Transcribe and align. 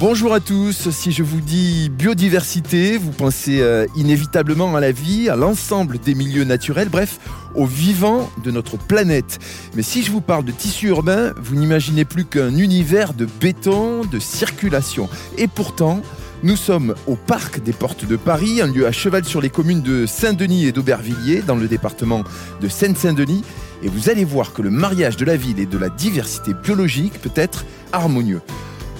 Bonjour 0.00 0.34
à 0.34 0.40
tous, 0.40 0.90
si 0.90 1.12
je 1.12 1.22
vous 1.22 1.40
dis 1.40 1.88
biodiversité, 1.88 2.98
vous 2.98 3.12
pensez 3.12 3.60
euh, 3.60 3.86
inévitablement 3.94 4.74
à 4.74 4.80
la 4.80 4.90
vie, 4.90 5.28
à 5.28 5.36
l'ensemble 5.36 5.98
des 5.98 6.16
milieux 6.16 6.42
naturels, 6.42 6.88
bref, 6.88 7.20
au 7.54 7.64
vivant 7.64 8.28
de 8.42 8.50
notre 8.50 8.76
planète. 8.76 9.38
Mais 9.76 9.82
si 9.82 10.02
je 10.02 10.10
vous 10.10 10.20
parle 10.20 10.44
de 10.44 10.50
tissu 10.50 10.88
urbain, 10.88 11.32
vous 11.40 11.54
n'imaginez 11.54 12.04
plus 12.04 12.24
qu'un 12.24 12.56
univers 12.56 13.14
de 13.14 13.24
béton, 13.40 14.04
de 14.04 14.18
circulation. 14.18 15.08
Et 15.38 15.46
pourtant, 15.46 16.02
nous 16.42 16.56
sommes 16.56 16.96
au 17.06 17.14
Parc 17.14 17.62
des 17.62 17.72
Portes 17.72 18.04
de 18.04 18.16
Paris, 18.16 18.60
un 18.60 18.66
lieu 18.66 18.88
à 18.88 18.92
cheval 18.92 19.24
sur 19.24 19.40
les 19.40 19.48
communes 19.48 19.82
de 19.82 20.06
Saint-Denis 20.06 20.66
et 20.66 20.72
d'Aubervilliers, 20.72 21.42
dans 21.42 21.56
le 21.56 21.68
département 21.68 22.24
de 22.60 22.68
Seine-Saint-Denis. 22.68 23.44
Et 23.84 23.88
vous 23.88 24.10
allez 24.10 24.24
voir 24.24 24.52
que 24.52 24.60
le 24.62 24.70
mariage 24.70 25.16
de 25.16 25.24
la 25.24 25.36
ville 25.36 25.60
et 25.60 25.66
de 25.66 25.78
la 25.78 25.88
diversité 25.88 26.52
biologique 26.52 27.20
peut 27.20 27.30
être 27.36 27.64
harmonieux. 27.92 28.40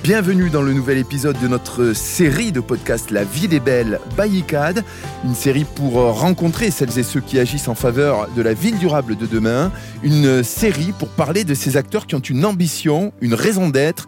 Bienvenue 0.05 0.50
dans 0.50 0.61
le 0.61 0.75
nouvel 0.75 0.98
épisode 0.98 1.41
de 1.41 1.48
notre 1.48 1.94
série 1.94 2.53
de 2.53 2.61
podcast 2.61 3.11
La 3.11 3.25
ville 3.25 3.54
est 3.54 3.58
belle 3.58 4.00
by 4.18 4.40
ICAD, 4.40 4.85
une 5.25 5.35
série 5.35 5.64
pour 5.64 5.95
rencontrer 5.95 6.71
celles 6.71 6.99
et 6.99 7.03
ceux 7.03 7.22
qui 7.22 7.39
agissent 7.39 7.68
en 7.68 7.75
faveur 7.75 8.29
de 8.36 8.43
la 8.43 8.53
ville 8.53 8.76
durable 8.76 9.17
de 9.17 9.25
demain, 9.25 9.72
une 10.03 10.43
série 10.43 10.93
pour 10.98 11.09
parler 11.09 11.45
de 11.45 11.54
ces 11.54 11.79
acteurs 11.79 12.07
qui 12.07 12.17
ont 12.17 12.21
une 12.21 12.45
ambition, 12.45 13.14
une 13.22 13.32
raison 13.32 13.71
d'être, 13.71 14.07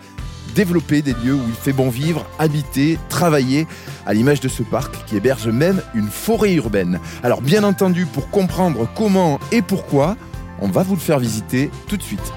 développer 0.55 1.01
des 1.01 1.15
lieux 1.15 1.33
où 1.33 1.49
il 1.49 1.55
fait 1.55 1.73
bon 1.73 1.89
vivre, 1.89 2.27
habiter, 2.39 2.99
travailler, 3.09 3.67
à 4.05 4.13
l'image 4.13 4.41
de 4.41 4.49
ce 4.49 4.63
parc 4.63 5.03
qui 5.07 5.17
héberge 5.17 5.49
même 5.49 5.81
une 5.95 6.11
forêt 6.11 6.53
urbaine. 6.53 7.01
Alors 7.23 7.41
bien 7.41 7.65
entendu, 7.65 8.05
pour 8.05 8.29
comprendre 8.29 8.87
comment 8.95 9.41
et 9.51 9.63
pourquoi, 9.63 10.19
on 10.61 10.69
va 10.69 10.83
vous 10.83 10.95
le 10.95 11.01
faire 11.01 11.19
visiter 11.19 11.71
tout 11.89 11.97
de 11.97 12.03
suite. 12.03 12.35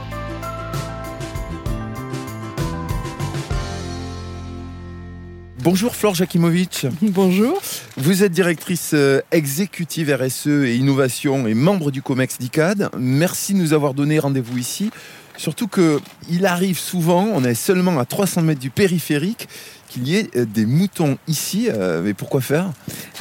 Bonjour 5.62 5.94
Flore 5.94 6.16
Jakimovic. 6.16 6.88
Bonjour. 7.02 7.62
Vous 7.98 8.24
êtes 8.24 8.32
directrice 8.32 8.92
euh, 8.94 9.20
exécutive 9.32 10.10
RSE 10.10 10.48
et 10.48 10.76
innovation 10.76 11.48
et 11.48 11.54
membre 11.54 11.92
du 11.92 12.02
COMEX 12.02 12.38
d'ICAD. 12.38 12.90
Merci 12.98 13.54
de 13.54 13.60
nous 13.60 13.74
avoir 13.74 13.94
donné 13.94 14.20
rendez-vous 14.20 14.58
ici. 14.58 14.90
Surtout 15.36 15.68
qu'il 15.68 16.46
arrive 16.46 16.80
souvent, 16.80 17.28
on 17.34 17.44
est 17.44 17.56
seulement 17.56 18.00
à 18.00 18.06
300 18.06 18.44
mètres 18.44 18.62
du 18.62 18.70
périphérique, 18.70 19.50
qu'il 19.90 20.08
y 20.08 20.16
ait 20.16 20.30
euh, 20.38 20.46
des 20.46 20.66
moutons 20.66 21.18
ici. 21.28 21.68
Euh, 21.68 22.02
mais 22.02 22.14
pourquoi 22.14 22.40
faire? 22.40 22.72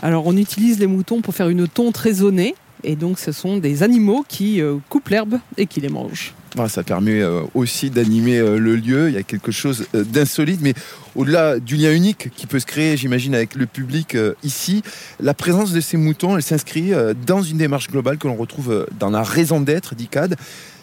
Alors 0.01 0.25
on 0.29 0.37
utilise 0.37 0.79
les 0.79 0.87
moutons 0.87 1.21
pour 1.23 1.34
faire 1.34 1.49
une 1.49 1.67
tonte 1.67 1.97
raisonnée. 1.97 2.55
Et 2.84 2.95
donc 2.95 3.19
ce 3.19 3.33
sont 3.33 3.57
des 3.57 3.83
animaux 3.83 4.25
qui 4.29 4.62
coupent 4.89 5.09
l'herbe 5.09 5.41
et 5.57 5.67
qui 5.67 5.81
les 5.81 5.89
mangent. 5.89 6.34
Ça 6.69 6.83
permet 6.83 7.23
aussi 7.55 7.91
d'animer 7.91 8.39
le 8.39 8.77
lieu. 8.77 9.09
Il 9.09 9.15
y 9.15 9.19
a 9.19 9.23
quelque 9.23 9.53
chose 9.53 9.87
d'insolite. 9.93 10.61
Mais 10.63 10.75
au-delà 11.15 11.59
du 11.59 11.77
lien 11.77 11.93
unique 11.93 12.31
qui 12.35 12.47
peut 12.47 12.59
se 12.59 12.67
créer, 12.67 12.97
j'imagine, 12.97 13.35
avec 13.35 13.55
le 13.55 13.67
public 13.67 14.17
ici, 14.43 14.83
la 15.21 15.35
présence 15.35 15.73
de 15.73 15.81
ces 15.81 15.97
moutons, 15.97 16.37
elle 16.37 16.43
s'inscrit 16.43 16.93
dans 17.27 17.43
une 17.43 17.59
démarche 17.59 17.89
globale 17.89 18.19
que 18.19 18.29
l'on 18.29 18.37
retrouve 18.37 18.87
dans 18.99 19.11
la 19.11 19.23
raison 19.23 19.61
d'être 19.61 19.95
d'ICAD 19.95 20.37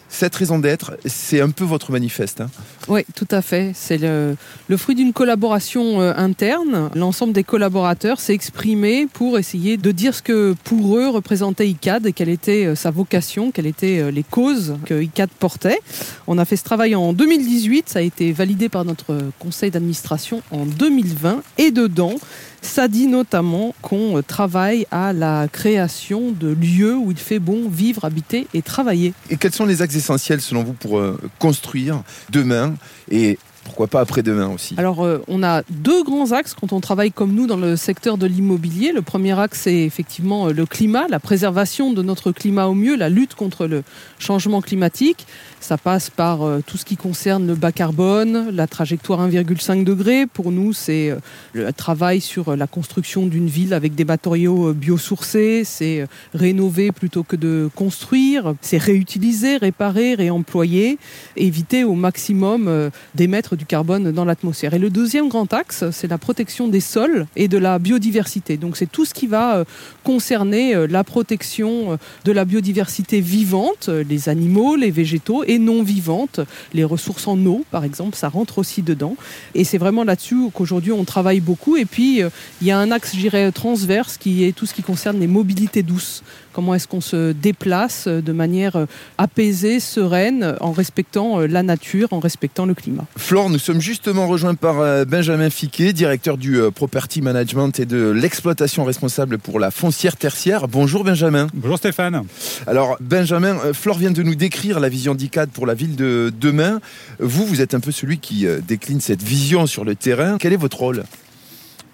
cette 0.08 0.34
raison 0.34 0.58
d'être, 0.58 0.96
c'est 1.04 1.40
un 1.40 1.50
peu 1.50 1.64
votre 1.64 1.90
manifeste. 1.90 2.40
Hein. 2.40 2.50
oui, 2.88 3.02
tout 3.14 3.26
à 3.30 3.42
fait. 3.42 3.72
C'est 3.74 3.98
le, 3.98 4.36
fruit 4.76 4.94
d'une 4.94 5.12
collaboration 5.12 6.00
euh, 6.00 6.12
interne. 6.16 6.90
L'ensemble 6.94 7.32
des 7.32 7.44
collaborateurs 7.44 8.20
s'est 8.20 8.34
exprimé 8.34 9.06
pour 9.12 9.38
essayer 9.38 9.76
de 9.76 9.90
dire 9.90 10.14
ce 10.14 10.22
que 10.22 10.54
pour 10.64 10.96
eux 10.96 11.08
représentait 11.08 11.68
ICAD 11.68 12.06
et 12.06 12.12
quelle 12.12 12.28
était 12.28 12.66
euh, 12.66 12.74
sa 12.74 12.90
vocation, 12.90 13.50
quelles 13.50 13.66
étaient 13.66 14.00
euh, 14.00 14.10
les 14.10 14.22
causes 14.22 14.76
que 14.84 15.02
ICAD 15.02 15.30
portait. 15.38 15.80
On 16.26 16.38
a 16.38 16.44
fait 16.44 16.56
ce 16.56 16.64
travail 16.64 16.94
en 16.94 17.12
2018, 17.12 17.88
ça 17.88 17.98
a 17.98 18.02
été 18.02 18.32
validé 18.32 18.68
par 18.68 18.84
notre 18.84 19.18
conseil 19.38 19.70
d'administration 19.70 20.42
en 20.50 20.66
2020 20.66 21.42
et 21.58 21.70
dedans, 21.70 22.14
ça 22.62 22.88
dit 22.88 23.06
notamment 23.06 23.74
qu'on 23.82 24.22
travaille 24.26 24.86
à 24.90 25.12
la 25.12 25.46
création 25.50 26.32
de 26.32 26.48
lieux 26.48 26.96
où 26.96 27.10
il 27.10 27.16
fait 27.16 27.38
bon 27.38 27.68
vivre, 27.68 28.04
habiter 28.04 28.46
et 28.54 28.62
travailler. 28.62 29.14
Et 29.30 29.36
quels 29.36 29.54
sont 29.54 29.66
les 29.66 29.82
axes 29.82 29.95
essentiels 29.96 30.40
selon 30.40 30.64
vous 30.64 30.72
pour 30.72 30.98
euh, 30.98 31.18
construire 31.38 32.02
demain 32.30 32.74
et 33.10 33.38
pourquoi 33.66 33.88
pas 33.88 34.00
après-demain 34.00 34.48
aussi 34.48 34.74
Alors, 34.76 35.04
euh, 35.04 35.22
on 35.26 35.42
a 35.42 35.62
deux 35.70 36.04
grands 36.04 36.30
axes 36.30 36.54
quand 36.54 36.72
on 36.72 36.80
travaille 36.80 37.10
comme 37.10 37.32
nous 37.32 37.48
dans 37.48 37.56
le 37.56 37.74
secteur 37.74 38.16
de 38.16 38.24
l'immobilier. 38.24 38.92
Le 38.92 39.02
premier 39.02 39.36
axe, 39.38 39.62
c'est 39.62 39.82
effectivement 39.82 40.46
euh, 40.46 40.52
le 40.52 40.66
climat, 40.66 41.06
la 41.08 41.18
préservation 41.18 41.92
de 41.92 42.00
notre 42.00 42.30
climat 42.30 42.68
au 42.68 42.74
mieux, 42.74 42.94
la 42.96 43.08
lutte 43.08 43.34
contre 43.34 43.66
le 43.66 43.82
changement 44.20 44.60
climatique. 44.60 45.26
Ça 45.58 45.78
passe 45.78 46.10
par 46.10 46.42
euh, 46.42 46.60
tout 46.64 46.76
ce 46.76 46.84
qui 46.84 46.96
concerne 46.96 47.48
le 47.48 47.56
bas 47.56 47.72
carbone, 47.72 48.50
la 48.52 48.68
trajectoire 48.68 49.28
1,5 49.28 49.82
degré. 49.82 50.26
Pour 50.26 50.52
nous, 50.52 50.72
c'est 50.72 51.12
le 51.52 51.72
travail 51.72 52.20
sur 52.20 52.54
la 52.54 52.68
construction 52.68 53.26
d'une 53.26 53.48
ville 53.48 53.74
avec 53.74 53.96
des 53.96 54.04
matériaux 54.04 54.72
biosourcés, 54.74 55.64
c'est 55.64 56.06
rénover 56.34 56.92
plutôt 56.92 57.24
que 57.24 57.34
de 57.34 57.68
construire, 57.74 58.54
c'est 58.60 58.78
réutiliser, 58.78 59.56
réparer, 59.56 60.14
réemployer, 60.14 60.98
éviter 61.36 61.82
au 61.82 61.94
maximum 61.94 62.90
d'émettre 63.14 63.55
du 63.56 63.66
carbone 63.66 64.12
dans 64.12 64.24
l'atmosphère. 64.24 64.74
Et 64.74 64.78
le 64.78 64.90
deuxième 64.90 65.28
grand 65.28 65.52
axe, 65.52 65.84
c'est 65.90 66.08
la 66.08 66.18
protection 66.18 66.68
des 66.68 66.80
sols 66.80 67.26
et 67.36 67.48
de 67.48 67.58
la 67.58 67.78
biodiversité. 67.78 68.56
Donc 68.56 68.76
c'est 68.76 68.90
tout 68.90 69.04
ce 69.04 69.14
qui 69.14 69.26
va 69.26 69.64
concerner 70.04 70.86
la 70.86 71.04
protection 71.04 71.98
de 72.24 72.32
la 72.32 72.44
biodiversité 72.44 73.20
vivante, 73.20 73.88
les 73.88 74.28
animaux, 74.28 74.76
les 74.76 74.90
végétaux 74.90 75.44
et 75.44 75.58
non 75.58 75.82
vivantes. 75.82 76.40
Les 76.74 76.84
ressources 76.84 77.26
en 77.26 77.38
eau, 77.46 77.64
par 77.70 77.84
exemple, 77.84 78.16
ça 78.16 78.28
rentre 78.28 78.58
aussi 78.58 78.82
dedans. 78.82 79.16
Et 79.54 79.64
c'est 79.64 79.78
vraiment 79.78 80.04
là-dessus 80.04 80.50
qu'aujourd'hui 80.52 80.92
on 80.92 81.04
travaille 81.04 81.40
beaucoup. 81.40 81.76
Et 81.76 81.84
puis, 81.84 82.22
euh, 82.22 82.30
il 82.60 82.66
y 82.66 82.70
a 82.70 82.78
un 82.78 82.90
axe, 82.90 83.14
je 83.14 83.20
dirais, 83.20 83.50
transverse 83.52 84.16
qui 84.16 84.44
est 84.44 84.52
tout 84.52 84.66
ce 84.66 84.74
qui 84.74 84.82
concerne 84.82 85.18
les 85.18 85.26
mobilités 85.26 85.82
douces. 85.82 86.22
Comment 86.56 86.74
est-ce 86.74 86.88
qu'on 86.88 87.02
se 87.02 87.32
déplace 87.32 88.08
de 88.08 88.32
manière 88.32 88.76
euh, 88.76 88.86
apaisée, 89.18 89.78
sereine, 89.78 90.56
en 90.60 90.72
respectant 90.72 91.40
euh, 91.40 91.46
la 91.46 91.62
nature, 91.62 92.08
en 92.14 92.18
respectant 92.18 92.64
le 92.64 92.72
climat? 92.72 93.04
Flore, 93.14 93.50
nous 93.50 93.58
sommes 93.58 93.82
justement 93.82 94.26
rejoints 94.26 94.54
par 94.54 95.04
Benjamin 95.04 95.50
Fiquet, 95.50 95.92
directeur 95.92 96.38
du 96.38 96.58
Property 96.74 97.20
Management 97.20 97.78
et 97.78 97.84
de 97.84 98.08
l'exploitation 98.08 98.84
responsable 98.84 99.36
pour 99.36 99.60
la 99.60 99.70
foncière 99.70 100.16
tertiaire. 100.16 100.66
Bonjour 100.66 101.04
Benjamin. 101.04 101.48
Bonjour 101.52 101.76
Stéphane. 101.76 102.22
Alors 102.66 102.96
Benjamin, 103.02 103.58
Flore 103.74 103.98
vient 103.98 104.10
de 104.10 104.22
nous 104.22 104.34
décrire 104.34 104.80
la 104.80 104.88
vision 104.88 105.14
d'ICAD 105.14 105.50
pour 105.50 105.66
la 105.66 105.74
ville 105.74 105.94
de 105.94 106.32
demain. 106.40 106.80
Vous, 107.20 107.44
vous 107.44 107.60
êtes 107.60 107.74
un 107.74 107.80
peu 107.80 107.92
celui 107.92 108.16
qui 108.16 108.46
décline 108.66 109.02
cette 109.02 109.22
vision 109.22 109.66
sur 109.66 109.84
le 109.84 109.94
terrain. 109.94 110.38
Quel 110.38 110.54
est 110.54 110.56
votre 110.56 110.78
rôle? 110.78 111.04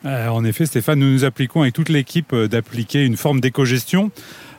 En 0.04 0.44
effet, 0.44 0.66
Stéphane, 0.66 0.98
nous 0.98 1.12
nous 1.12 1.24
appliquons 1.24 1.62
avec 1.62 1.74
toute 1.74 1.88
l'équipe 1.88 2.34
d'appliquer 2.34 3.04
une 3.04 3.16
forme 3.16 3.40
d'éco-gestion 3.40 4.10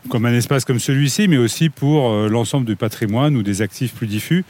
comme 0.10 0.26
un 0.26 0.34
espace 0.34 0.66
comme 0.66 0.80
celui-ci, 0.80 1.28
mais 1.28 1.38
aussi 1.38 1.70
pour 1.70 2.10
euh, 2.10 2.28
l'ensemble 2.28 2.66
du 2.66 2.76
patrimoine 2.76 3.36
ou 3.36 3.44
des 3.44 3.62
actifs 3.62 3.94
plus 3.94 4.08
diffus. 4.08 4.46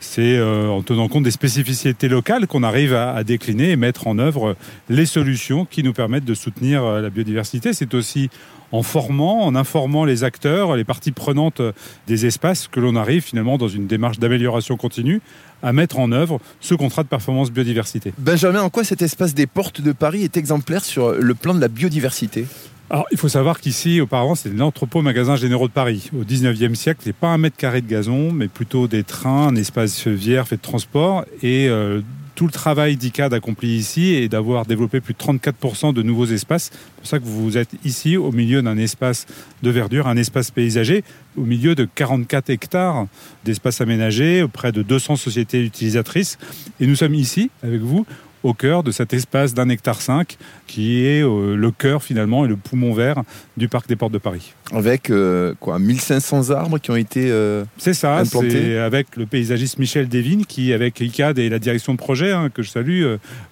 C'est 0.00 0.36
euh, 0.36 0.68
en 0.68 0.82
tenant 0.82 1.08
compte 1.08 1.24
des 1.24 1.30
spécificités 1.30 2.08
locales 2.08 2.46
qu'on 2.46 2.62
arrive 2.62 2.94
à, 2.94 3.22
décliner 3.24 3.70
et 3.70 3.76
mettre 3.76 4.06
en 4.06 4.18
œuvre 4.18 4.56
les 4.88 5.06
solutions 5.06 5.64
qui 5.64 5.82
nous 5.82 5.92
permettent 5.92 6.24
de 6.24 6.34
soutenir 6.34 6.84
euh, 6.84 7.00
la 7.00 7.10
biodiversité. 7.10 7.72
C'est 7.72 7.94
aussi 7.94 8.30
en 8.70 8.82
formant, 8.82 9.44
en 9.44 9.54
informant 9.54 10.04
les 10.04 10.24
acteurs, 10.24 10.76
les 10.76 10.84
parties 10.84 11.10
prenantes 11.10 11.62
des 12.06 12.26
espaces 12.26 12.68
que 12.68 12.80
l'on 12.80 12.96
arrive 12.96 13.22
finalement 13.22 13.56
dans 13.56 13.68
une 13.68 13.86
démarche 13.86 14.18
d'amélioration 14.18 14.76
continue 14.76 15.22
à 15.62 15.72
mettre 15.72 15.98
en 15.98 16.12
œuvre 16.12 16.38
ce 16.60 16.74
contrat 16.74 17.02
de 17.02 17.08
performance 17.08 17.50
biodiversité. 17.50 18.12
Benjamin, 18.18 18.60
en 18.62 18.68
quoi 18.68 18.84
cet 18.84 19.00
espace 19.00 19.34
des 19.34 19.46
portes 19.46 19.80
de 19.80 19.92
Paris 19.92 20.22
est 20.22 20.36
exemplaire 20.36 20.84
sur 20.84 21.12
le 21.12 21.34
plan 21.34 21.54
de 21.54 21.60
la 21.60 21.68
biodiversité? 21.68 22.46
Alors, 22.90 23.06
il 23.12 23.18
faut 23.18 23.28
savoir 23.28 23.60
qu'ici, 23.60 24.00
auparavant, 24.00 24.34
c'était 24.34 24.56
l'entrepôt 24.56 25.02
magasin 25.02 25.36
généraux 25.36 25.68
de 25.68 25.72
Paris. 25.72 26.10
Au 26.18 26.24
19e 26.24 26.74
siècle, 26.74 27.02
n'est 27.04 27.12
pas 27.12 27.28
un 27.28 27.36
mètre 27.36 27.56
carré 27.56 27.82
de 27.82 27.86
gazon, 27.86 28.32
mais 28.32 28.48
plutôt 28.48 28.88
des 28.88 29.04
trains, 29.04 29.48
un 29.48 29.56
espace 29.56 30.06
vierge 30.06 30.48
fait 30.48 30.56
de 30.56 30.62
transport. 30.62 31.26
Et 31.42 31.68
euh, 31.68 32.00
tout 32.34 32.46
le 32.46 32.52
travail 32.52 32.96
d'ICAD 32.96 33.34
accompli 33.34 33.76
ici 33.76 34.14
est 34.14 34.28
d'avoir 34.28 34.64
développé 34.64 35.02
plus 35.02 35.12
de 35.12 35.18
34% 35.18 35.92
de 35.92 36.02
nouveaux 36.02 36.24
espaces. 36.26 36.70
C'est 36.72 36.96
pour 36.96 37.06
ça 37.06 37.18
que 37.18 37.24
vous 37.24 37.58
êtes 37.58 37.72
ici, 37.84 38.16
au 38.16 38.32
milieu 38.32 38.62
d'un 38.62 38.78
espace 38.78 39.26
de 39.62 39.68
verdure, 39.68 40.06
un 40.06 40.16
espace 40.16 40.50
paysager, 40.50 41.04
au 41.36 41.42
milieu 41.42 41.74
de 41.74 41.86
44 41.94 42.48
hectares 42.48 43.06
d'espace 43.44 43.82
aménagés, 43.82 44.42
auprès 44.42 44.72
de 44.72 44.80
200 44.80 45.16
sociétés 45.16 45.62
utilisatrices. 45.62 46.38
Et 46.80 46.86
nous 46.86 46.96
sommes 46.96 47.14
ici, 47.14 47.50
avec 47.62 47.82
vous, 47.82 48.06
au 48.42 48.54
cœur 48.54 48.82
de 48.82 48.90
cet 48.90 49.12
espace 49.12 49.54
d'un 49.54 49.68
hectare 49.68 50.00
5 50.00 50.36
qui 50.66 51.04
est 51.04 51.22
euh, 51.22 51.56
le 51.56 51.70
cœur 51.70 52.02
finalement 52.02 52.44
et 52.44 52.48
le 52.48 52.56
poumon 52.56 52.92
vert 52.92 53.22
du 53.58 53.68
parc 53.68 53.88
des 53.88 53.96
Portes 53.96 54.12
de 54.12 54.18
Paris. 54.18 54.54
Avec 54.72 55.10
euh, 55.10 55.54
quoi 55.60 55.78
1500 55.78 56.50
arbres 56.50 56.78
qui 56.78 56.90
ont 56.90 56.96
été 56.96 57.30
euh, 57.30 57.64
C'est 57.76 57.94
ça, 57.94 58.24
c'est 58.24 58.78
avec 58.78 59.16
le 59.16 59.26
paysagiste 59.26 59.78
Michel 59.78 60.08
Devine 60.08 60.46
qui 60.46 60.72
avec 60.72 61.00
ICAD 61.00 61.38
et 61.38 61.48
la 61.48 61.58
direction 61.58 61.92
de 61.92 61.98
projet 61.98 62.32
hein, 62.32 62.50
que 62.52 62.62
je 62.62 62.70
salue 62.70 63.04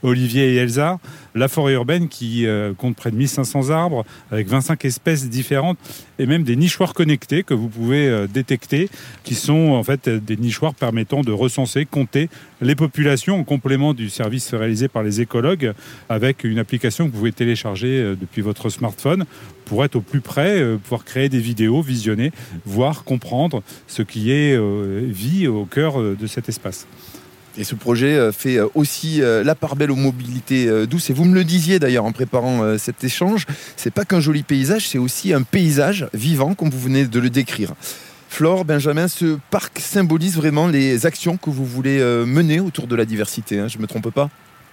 Olivier 0.03 0.55
et 0.55 0.56
Elsa, 0.56 0.99
la 1.35 1.49
forêt 1.49 1.75
urbaine 1.75 2.08
qui 2.08 2.47
compte 2.79 2.97
près 2.97 3.11
de 3.11 3.17
1500 3.17 3.70
arbres 3.70 4.05
avec 4.31 4.49
25 4.49 4.85
espèces 4.85 5.29
différentes 5.29 5.79
et 6.19 6.26
même 6.26 6.44
des 6.44 6.56
nichoirs 6.56 6.94
connectés 6.94 7.43
que 7.43 7.55
vous 7.55 7.69
pouvez 7.69 8.26
détecter 8.32 8.88
qui 9.25 9.35
sont 9.35 9.73
en 9.73 9.82
fait 9.82 10.08
des 10.08 10.37
nichoirs 10.37 10.75
permettant 10.75 11.23
de 11.23 11.32
recenser, 11.32 11.85
compter 11.85 12.29
les 12.61 12.75
populations 12.75 13.38
en 13.38 13.44
complément 13.44 13.94
du 13.94 14.08
service 14.08 14.55
réalisé 14.55 14.88
par 14.88 15.03
les 15.03 15.20
écologues 15.20 15.73
avec 16.08 16.44
une 16.44 16.58
application 16.58 17.06
que 17.06 17.12
vous 17.12 17.19
pouvez 17.19 17.32
télécharger 17.32 18.00
euh, 18.00 18.17
depuis 18.19 18.43
votre 18.43 18.69
smartphone 18.69 19.25
pour 19.66 19.84
être 19.84 19.96
au 19.96 20.00
plus 20.00 20.22
près, 20.22 20.58
euh, 20.58 20.78
pouvoir 20.78 21.04
créer 21.04 21.28
des 21.28 21.38
vidéos, 21.38 21.82
visionner, 21.82 22.32
voir, 22.64 23.04
comprendre 23.04 23.62
ce 23.86 24.00
qui 24.00 24.32
est 24.32 24.58
vie 24.58 25.46
au 25.46 25.66
cœur 25.66 26.00
de 26.00 26.26
cet 26.26 26.48
espace. 26.48 26.86
Et 27.58 27.64
ce 27.64 27.74
projet 27.74 28.32
fait 28.32 28.58
aussi 28.74 29.20
la 29.20 29.54
part 29.54 29.76
belle 29.76 29.90
aux 29.90 29.96
mobilités 29.96 30.86
douces. 30.86 31.10
Et 31.10 31.12
vous 31.12 31.24
me 31.24 31.34
le 31.34 31.44
disiez 31.44 31.78
d'ailleurs 31.78 32.04
en 32.04 32.12
préparant 32.12 32.78
cet 32.78 33.04
échange, 33.04 33.46
c'est 33.76 33.92
pas 33.92 34.04
qu'un 34.04 34.20
joli 34.20 34.42
paysage, 34.42 34.88
c'est 34.88 34.98
aussi 34.98 35.32
un 35.32 35.42
paysage 35.42 36.08
vivant, 36.14 36.54
comme 36.54 36.70
vous 36.70 36.80
venez 36.80 37.06
de 37.06 37.20
le 37.20 37.30
décrire. 37.30 37.74
Flore, 38.28 38.64
Benjamin, 38.64 39.08
ce 39.08 39.38
parc 39.50 39.78
symbolise 39.78 40.36
vraiment 40.36 40.66
les 40.66 41.06
actions 41.06 41.36
que 41.36 41.48
vous 41.48 41.64
voulez 41.64 42.00
euh, 42.00 42.26
mener 42.26 42.60
autour 42.60 42.86
de 42.86 42.94
la 42.94 43.06
diversité, 43.06 43.58
hein, 43.58 43.69
je 43.69 43.78
ne 43.78 43.82
me 43.82 43.86
trompe 43.86 44.10
pas? 44.10 44.28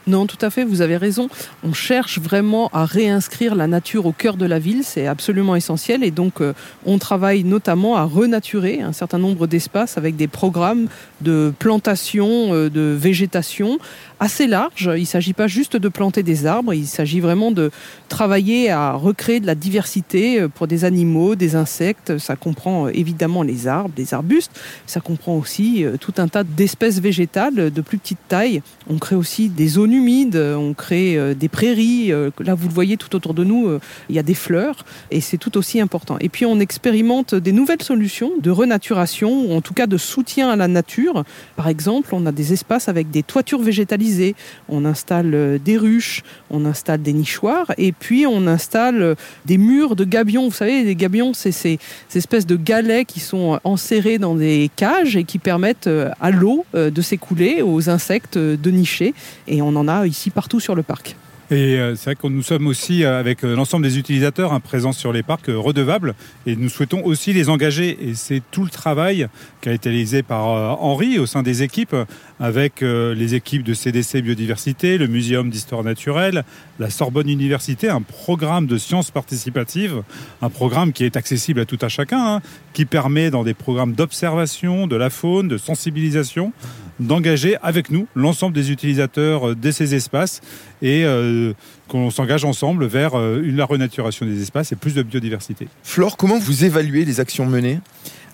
Non, 0.05 0.25
tout 0.25 0.37
à 0.41 0.49
fait, 0.49 0.65
vous 0.65 0.81
avez 0.81 0.97
raison. 0.97 1.29
On 1.63 1.73
cherche 1.73 2.19
vraiment 2.19 2.69
à 2.73 2.85
réinscrire 2.85 3.55
la 3.55 3.67
nature 3.67 4.05
au 4.05 4.11
cœur 4.11 4.35
de 4.35 4.45
la 4.45 4.59
ville, 4.59 4.83
c'est 4.83 5.07
absolument 5.07 5.55
essentiel. 5.55 6.03
Et 6.03 6.11
donc, 6.11 6.41
euh, 6.41 6.53
on 6.85 6.97
travaille 6.97 7.43
notamment 7.43 7.95
à 7.95 8.03
renaturer 8.03 8.81
un 8.81 8.93
certain 8.93 9.17
nombre 9.17 9.47
d'espaces 9.47 9.97
avec 9.97 10.15
des 10.15 10.27
programmes 10.27 10.87
de 11.23 11.53
plantation, 11.57 12.53
euh, 12.53 12.69
de 12.69 12.95
végétation 12.97 13.79
assez 14.19 14.47
large. 14.47 14.89
Il 14.95 15.01
ne 15.01 15.05
s'agit 15.05 15.33
pas 15.33 15.47
juste 15.47 15.75
de 15.75 15.89
planter 15.89 16.23
des 16.23 16.45
arbres, 16.45 16.73
il 16.73 16.85
s'agit 16.85 17.19
vraiment 17.19 17.51
de 17.51 17.71
travailler 18.09 18.69
à 18.69 18.93
recréer 18.93 19.39
de 19.39 19.47
la 19.47 19.55
diversité 19.55 20.41
euh, 20.41 20.47
pour 20.47 20.67
des 20.67 20.85
animaux, 20.85 21.35
des 21.35 21.55
insectes. 21.55 22.17
Ça 22.17 22.35
comprend 22.35 22.87
euh, 22.87 22.91
évidemment 22.93 23.41
les 23.41 23.67
arbres, 23.67 23.93
les 23.97 24.13
arbustes. 24.13 24.51
Ça 24.85 24.99
comprend 24.99 25.37
aussi 25.37 25.85
tout 25.99 26.13
un 26.17 26.27
tas 26.27 26.43
d'espèces 26.43 26.99
végétales 26.99 27.71
de 27.71 27.81
plus 27.81 27.97
petite 27.97 28.19
taille. 28.27 28.61
On 28.89 28.97
crée 28.97 29.15
aussi 29.15 29.49
des 29.49 29.67
zones 29.67 29.93
humides, 29.93 30.35
on 30.35 30.73
crée 30.73 31.35
des 31.35 31.47
prairies. 31.47 32.11
Là, 32.39 32.53
vous 32.55 32.67
le 32.67 32.73
voyez 32.73 32.97
tout 32.97 33.15
autour 33.15 33.33
de 33.33 33.43
nous, 33.43 33.79
il 34.09 34.15
y 34.15 34.19
a 34.19 34.23
des 34.23 34.33
fleurs 34.33 34.85
et 35.11 35.21
c'est 35.21 35.37
tout 35.37 35.57
aussi 35.57 35.79
important. 35.79 36.17
Et 36.19 36.29
puis, 36.29 36.45
on 36.45 36.59
expérimente 36.59 37.35
des 37.35 37.51
nouvelles 37.51 37.81
solutions 37.81 38.31
de 38.39 38.51
renaturation 38.51 39.45
ou 39.45 39.53
en 39.53 39.61
tout 39.61 39.73
cas 39.73 39.87
de 39.87 39.97
soutien 39.97 40.49
à 40.49 40.55
la 40.55 40.67
nature. 40.67 41.12
Par 41.55 41.67
exemple, 41.67 42.09
on 42.13 42.25
a 42.25 42.31
des 42.31 42.53
espaces 42.53 42.89
avec 42.89 43.11
des 43.11 43.23
toitures 43.23 43.61
végétalisées 43.61 44.35
on 44.69 44.85
installe 44.85 45.33
euh, 45.33 45.57
des 45.59 45.77
ruches, 45.77 46.23
on 46.49 46.65
installe 46.65 47.01
des 47.01 47.13
nichoirs 47.13 47.71
et 47.77 47.91
puis 47.91 48.25
on 48.25 48.47
installe 48.47 49.01
euh, 49.01 49.15
des 49.45 49.57
murs 49.57 49.95
de 49.95 50.05
gabions. 50.05 50.45
Vous 50.45 50.55
savez, 50.55 50.83
les 50.83 50.95
gabions, 50.95 51.33
c'est 51.33 51.51
ces, 51.51 51.79
espèces 52.15 52.45
de 52.45 52.55
galets 52.55 53.05
qui 53.05 53.19
sont 53.19 53.59
enserrés 53.63 54.17
dans 54.17 54.35
des 54.35 54.69
cages 54.75 55.15
et 55.15 55.23
qui 55.23 55.39
permettent 55.39 55.87
euh, 55.87 56.09
à 56.21 56.31
l'eau 56.31 56.65
de 56.73 57.01
s'écouler, 57.01 57.61
aux 57.61 57.89
insectes 57.89 58.37
de 58.37 58.71
nicher. 58.71 59.13
Et 59.47 59.61
on 59.61 59.69
en 59.69 59.87
a 59.87 60.07
ici 60.07 60.29
partout 60.29 60.59
sur 60.59 60.75
le 60.75 60.83
parc. 60.83 61.15
Et 61.51 61.77
euh, 61.77 61.95
c'est 61.95 62.05
vrai 62.05 62.15
que 62.15 62.27
nous 62.27 62.41
sommes 62.41 62.67
aussi, 62.67 63.03
euh, 63.03 63.19
avec 63.19 63.43
euh, 63.43 63.55
l'ensemble 63.55 63.83
des 63.83 63.99
utilisateurs, 63.99 64.53
hein, 64.53 64.59
présents 64.61 64.93
sur 64.93 65.11
les 65.11 65.23
parcs 65.23 65.47
redevables, 65.47 66.15
et 66.45 66.55
nous 66.55 66.69
souhaitons 66.69 67.03
aussi 67.05 67.33
les 67.33 67.49
engager. 67.49 67.97
Et 68.01 68.15
c'est 68.15 68.41
tout 68.51 68.63
le 68.63 68.69
travail 68.69 69.27
qui 69.61 69.69
a 69.69 69.73
été 69.73 69.89
réalisé 69.89 70.23
par 70.23 70.45
Henri 70.81 71.19
au 71.19 71.25
sein 71.25 71.43
des 71.43 71.63
équipes, 71.63 71.95
avec 72.39 72.81
les 72.81 73.35
équipes 73.35 73.63
de 73.63 73.73
CDC 73.73 74.21
Biodiversité, 74.21 74.97
le 74.97 75.07
Muséum 75.07 75.49
d'Histoire 75.49 75.83
Naturelle, 75.83 76.43
la 76.79 76.89
Sorbonne 76.89 77.29
Université, 77.29 77.89
un 77.89 78.01
programme 78.01 78.67
de 78.67 78.77
sciences 78.77 79.11
participatives, 79.11 80.03
un 80.41 80.49
programme 80.49 80.91
qui 80.91 81.05
est 81.05 81.15
accessible 81.15 81.61
à 81.61 81.65
tout 81.65 81.79
un 81.81 81.87
chacun, 81.87 82.35
hein, 82.35 82.41
qui 82.73 82.85
permet 82.85 83.29
dans 83.29 83.43
des 83.43 83.53
programmes 83.53 83.93
d'observation 83.93 84.87
de 84.87 84.95
la 84.97 85.09
faune, 85.09 85.47
de 85.47 85.57
sensibilisation, 85.57 86.51
d'engager 86.99 87.57
avec 87.61 87.89
nous 87.89 88.07
l'ensemble 88.15 88.53
des 88.55 88.71
utilisateurs 88.71 89.55
de 89.55 89.71
ces 89.71 89.95
espaces 89.95 90.41
et 90.81 91.03
euh, 91.05 91.53
qu'on 91.87 92.11
s'engage 92.11 92.45
ensemble 92.45 92.85
vers 92.85 93.17
euh, 93.17 93.41
la 93.43 93.65
renaturation 93.65 94.25
des 94.25 94.41
espaces 94.41 94.71
et 94.71 94.75
plus 94.75 94.93
de 94.93 95.03
biodiversité. 95.03 95.67
Flore, 95.83 96.17
comment 96.17 96.37
vous 96.37 96.65
évaluez 96.65 97.05
les 97.05 97.19
actions 97.19 97.45
menées? 97.45 97.79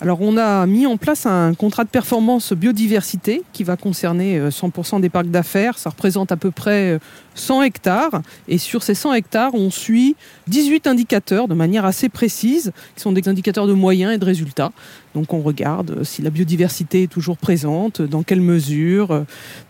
Alors 0.00 0.22
on 0.22 0.38
a 0.38 0.66
mis 0.66 0.86
en 0.86 0.96
place 0.96 1.26
un 1.26 1.52
contrat 1.52 1.84
de 1.84 1.90
performance 1.90 2.54
biodiversité 2.54 3.42
qui 3.52 3.64
va 3.64 3.76
concerner 3.76 4.40
100% 4.40 4.96
euh, 4.96 5.00
des 5.00 5.10
parcs 5.10 5.30
d'affaires. 5.30 5.76
Ça 5.76 5.90
représente 5.90 6.32
à 6.32 6.38
peu 6.38 6.50
près 6.50 6.98
100 7.34 7.62
hectares. 7.62 8.22
Et 8.48 8.56
sur 8.56 8.82
ces 8.82 8.94
100 8.94 9.12
hectares, 9.12 9.54
on 9.54 9.70
suit 9.70 10.16
18 10.46 10.86
indicateurs 10.86 11.48
de 11.48 11.54
manière 11.54 11.84
assez 11.84 12.08
précise, 12.08 12.72
qui 12.96 13.02
sont 13.02 13.12
des 13.12 13.28
indicateurs 13.28 13.66
de 13.66 13.74
moyens 13.74 14.14
et 14.14 14.18
de 14.18 14.24
résultats. 14.24 14.72
Donc 15.14 15.34
on 15.34 15.42
regarde 15.42 16.02
si 16.02 16.22
la 16.22 16.30
biodiversité 16.30 17.02
est 17.02 17.12
toujours 17.12 17.36
présente, 17.36 18.00
dans 18.00 18.22
quelle 18.22 18.40
mesure. 18.40 19.08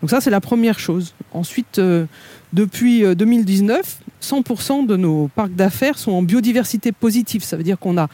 Donc 0.01 0.09
ça, 0.09 0.21
c'est 0.21 0.29
la 0.29 0.41
première 0.41 0.79
chose. 0.79 1.13
Ensuite, 1.33 1.81
depuis 2.53 3.03
2019, 3.03 3.79
euh, 3.79 3.83
100% 4.21 4.85
de 4.85 4.95
nos 4.95 5.29
parcs 5.35 5.55
d'affaires 5.55 5.97
sont 5.97 6.11
en 6.11 6.21
biodiversité 6.21 6.93
positive. 6.93 7.43
Ça 7.43 7.57
veut 7.57 7.63
dire 7.63 7.79
qu'on 7.79 7.97
a 7.97 8.07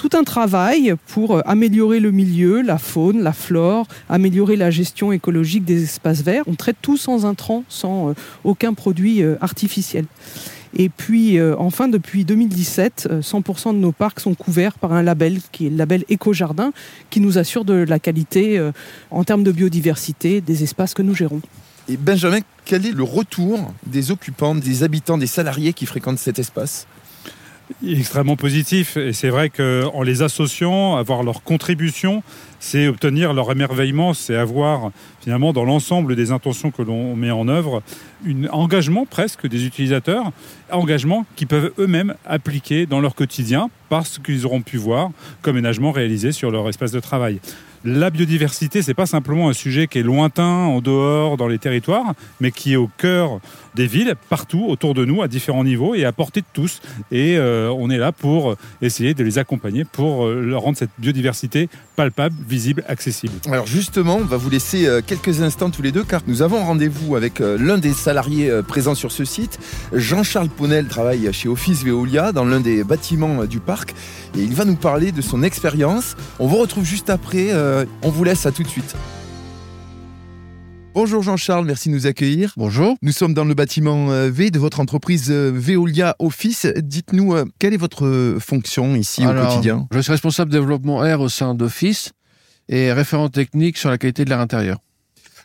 tout 0.00 0.16
un 0.16 0.24
travail 0.24 0.94
pour 1.08 1.36
euh, 1.36 1.42
améliorer 1.44 2.00
le 2.00 2.10
milieu, 2.10 2.62
la 2.62 2.78
faune, 2.78 3.20
la 3.22 3.34
flore, 3.34 3.86
améliorer 4.08 4.56
la 4.56 4.70
gestion 4.70 5.12
écologique 5.12 5.66
des 5.66 5.82
espaces 5.82 6.22
verts. 6.22 6.44
On 6.46 6.54
traite 6.54 6.78
tout 6.80 6.96
sans 6.96 7.26
intrants, 7.26 7.64
sans 7.68 8.08
euh, 8.08 8.14
aucun 8.42 8.72
produit 8.72 9.22
artificiel. 9.42 10.06
Et 10.74 10.88
puis, 10.88 11.38
enfin, 11.58 11.88
depuis 11.88 12.24
2017, 12.24 13.08
100% 13.20 13.74
de 13.74 13.78
nos 13.78 13.90
parcs 13.90 14.20
sont 14.20 14.34
couverts 14.34 14.78
par 14.78 14.92
un 14.92 15.02
label 15.02 15.40
qui 15.50 15.66
est 15.66 15.70
le 15.70 15.76
label 15.76 16.04
Éco-Jardin, 16.08 16.72
qui 17.10 17.20
nous 17.20 17.38
assure 17.38 17.64
de 17.64 17.74
la 17.74 17.98
qualité 17.98 18.70
en 19.10 19.24
termes 19.24 19.42
de 19.42 19.50
biodiversité 19.50 20.40
des 20.40 20.62
espaces 20.62 20.94
que 20.94 21.02
nous 21.02 21.14
gérons. 21.14 21.40
Et 21.88 21.96
Benjamin, 21.96 22.38
quel 22.64 22.86
est 22.86 22.92
le 22.92 23.02
retour 23.02 23.74
des 23.84 24.12
occupants, 24.12 24.54
des 24.54 24.84
habitants, 24.84 25.18
des 25.18 25.26
salariés 25.26 25.72
qui 25.72 25.86
fréquentent 25.86 26.20
cet 26.20 26.38
espace? 26.38 26.86
Extrêmement 27.86 28.36
positif. 28.36 28.96
Et 28.96 29.12
c'est 29.12 29.28
vrai 29.28 29.50
qu'en 29.50 30.02
les 30.02 30.22
associant, 30.22 30.96
avoir 30.96 31.22
leur 31.22 31.42
contribution, 31.42 32.22
c'est 32.60 32.86
obtenir 32.86 33.32
leur 33.32 33.50
émerveillement, 33.50 34.14
c'est 34.14 34.36
avoir 34.36 34.92
finalement 35.20 35.52
dans 35.52 35.64
l'ensemble 35.64 36.14
des 36.14 36.30
intentions 36.30 36.70
que 36.70 36.82
l'on 36.82 37.16
met 37.16 37.30
en 37.30 37.48
œuvre 37.48 37.82
un 38.26 38.46
engagement 38.48 39.06
presque 39.06 39.48
des 39.48 39.66
utilisateurs, 39.66 40.30
engagement 40.70 41.26
qu'ils 41.36 41.48
peuvent 41.48 41.72
eux-mêmes 41.78 42.14
appliquer 42.26 42.86
dans 42.86 43.00
leur 43.00 43.14
quotidien 43.14 43.70
parce 43.88 44.18
qu'ils 44.18 44.46
auront 44.46 44.62
pu 44.62 44.76
voir 44.76 45.10
comme 45.42 45.56
ménagement 45.56 45.90
réalisé 45.90 46.32
sur 46.32 46.50
leur 46.50 46.68
espace 46.68 46.92
de 46.92 47.00
travail 47.00 47.40
la 47.84 48.10
biodiversité, 48.10 48.82
c'est 48.82 48.94
pas 48.94 49.06
simplement 49.06 49.48
un 49.48 49.52
sujet 49.52 49.86
qui 49.86 49.98
est 49.98 50.02
lointain, 50.02 50.44
en 50.44 50.80
dehors, 50.80 51.36
dans 51.36 51.48
les 51.48 51.58
territoires, 51.58 52.14
mais 52.40 52.50
qui 52.50 52.74
est 52.74 52.76
au 52.76 52.90
cœur 52.98 53.40
des 53.74 53.86
villes, 53.86 54.14
partout 54.28 54.66
autour 54.68 54.94
de 54.94 55.04
nous, 55.04 55.22
à 55.22 55.28
différents 55.28 55.64
niveaux 55.64 55.94
et 55.94 56.04
à 56.04 56.12
portée 56.12 56.40
de 56.40 56.46
tous. 56.52 56.80
Et 57.10 57.36
euh, 57.38 57.72
on 57.72 57.88
est 57.88 57.98
là 57.98 58.12
pour 58.12 58.56
essayer 58.82 59.14
de 59.14 59.24
les 59.24 59.38
accompagner, 59.38 59.84
pour 59.84 60.26
euh, 60.26 60.42
leur 60.42 60.62
rendre 60.62 60.76
cette 60.76 60.90
biodiversité 60.98 61.68
palpable, 61.96 62.34
visible, 62.50 62.84
accessible. 62.88 63.32
Alors 63.46 63.66
justement, 63.66 64.16
on 64.16 64.24
va 64.24 64.36
vous 64.36 64.50
laisser 64.50 64.86
euh, 64.86 65.00
quelques 65.06 65.40
instants 65.40 65.70
tous 65.70 65.82
les 65.82 65.92
deux, 65.92 66.04
car 66.04 66.20
nous 66.26 66.42
avons 66.42 66.62
rendez-vous 66.64 67.16
avec 67.16 67.38
l'un 67.38 67.78
des 67.78 67.92
salariés 67.92 68.50
présents 68.66 68.94
sur 68.94 69.12
ce 69.12 69.24
site. 69.24 69.58
Jean-Charles 69.92 70.48
Ponel 70.48 70.86
travaille 70.86 71.32
chez 71.32 71.48
Office 71.48 71.84
Veolia, 71.84 72.32
dans 72.32 72.44
l'un 72.44 72.60
des 72.60 72.84
bâtiments 72.84 73.44
du 73.44 73.60
parc, 73.60 73.94
et 74.36 74.42
il 74.42 74.54
va 74.54 74.64
nous 74.64 74.76
parler 74.76 75.12
de 75.12 75.22
son 75.22 75.42
expérience. 75.42 76.16
On 76.38 76.46
vous 76.46 76.56
retrouve 76.56 76.84
juste 76.84 77.08
après. 77.08 77.50
on 78.02 78.10
vous 78.10 78.24
laisse 78.24 78.44
à 78.46 78.52
tout 78.52 78.62
de 78.62 78.68
suite. 78.68 78.96
Bonjour 80.92 81.22
Jean-Charles, 81.22 81.66
merci 81.66 81.88
de 81.88 81.94
nous 81.94 82.08
accueillir. 82.08 82.52
Bonjour. 82.56 82.96
Nous 83.00 83.12
sommes 83.12 83.32
dans 83.32 83.44
le 83.44 83.54
bâtiment 83.54 84.10
euh, 84.10 84.28
V 84.28 84.50
de 84.50 84.58
votre 84.58 84.80
entreprise 84.80 85.30
euh, 85.30 85.52
Veolia 85.54 86.16
Office. 86.18 86.66
Dites-nous, 86.76 87.32
euh, 87.32 87.44
quelle 87.60 87.74
est 87.74 87.78
votre 87.78 88.38
fonction 88.40 88.96
ici 88.96 89.24
au 89.24 89.32
quotidien? 89.32 89.86
Je 89.92 90.00
suis 90.00 90.10
responsable 90.10 90.50
développement 90.50 90.98
R 90.98 91.20
au 91.20 91.28
sein 91.28 91.54
d'Office 91.54 92.10
et 92.70 92.92
référent 92.92 93.28
technique 93.28 93.76
sur 93.76 93.90
la 93.90 93.98
qualité 93.98 94.24
de 94.24 94.30
l'air 94.30 94.40
intérieur. 94.40 94.78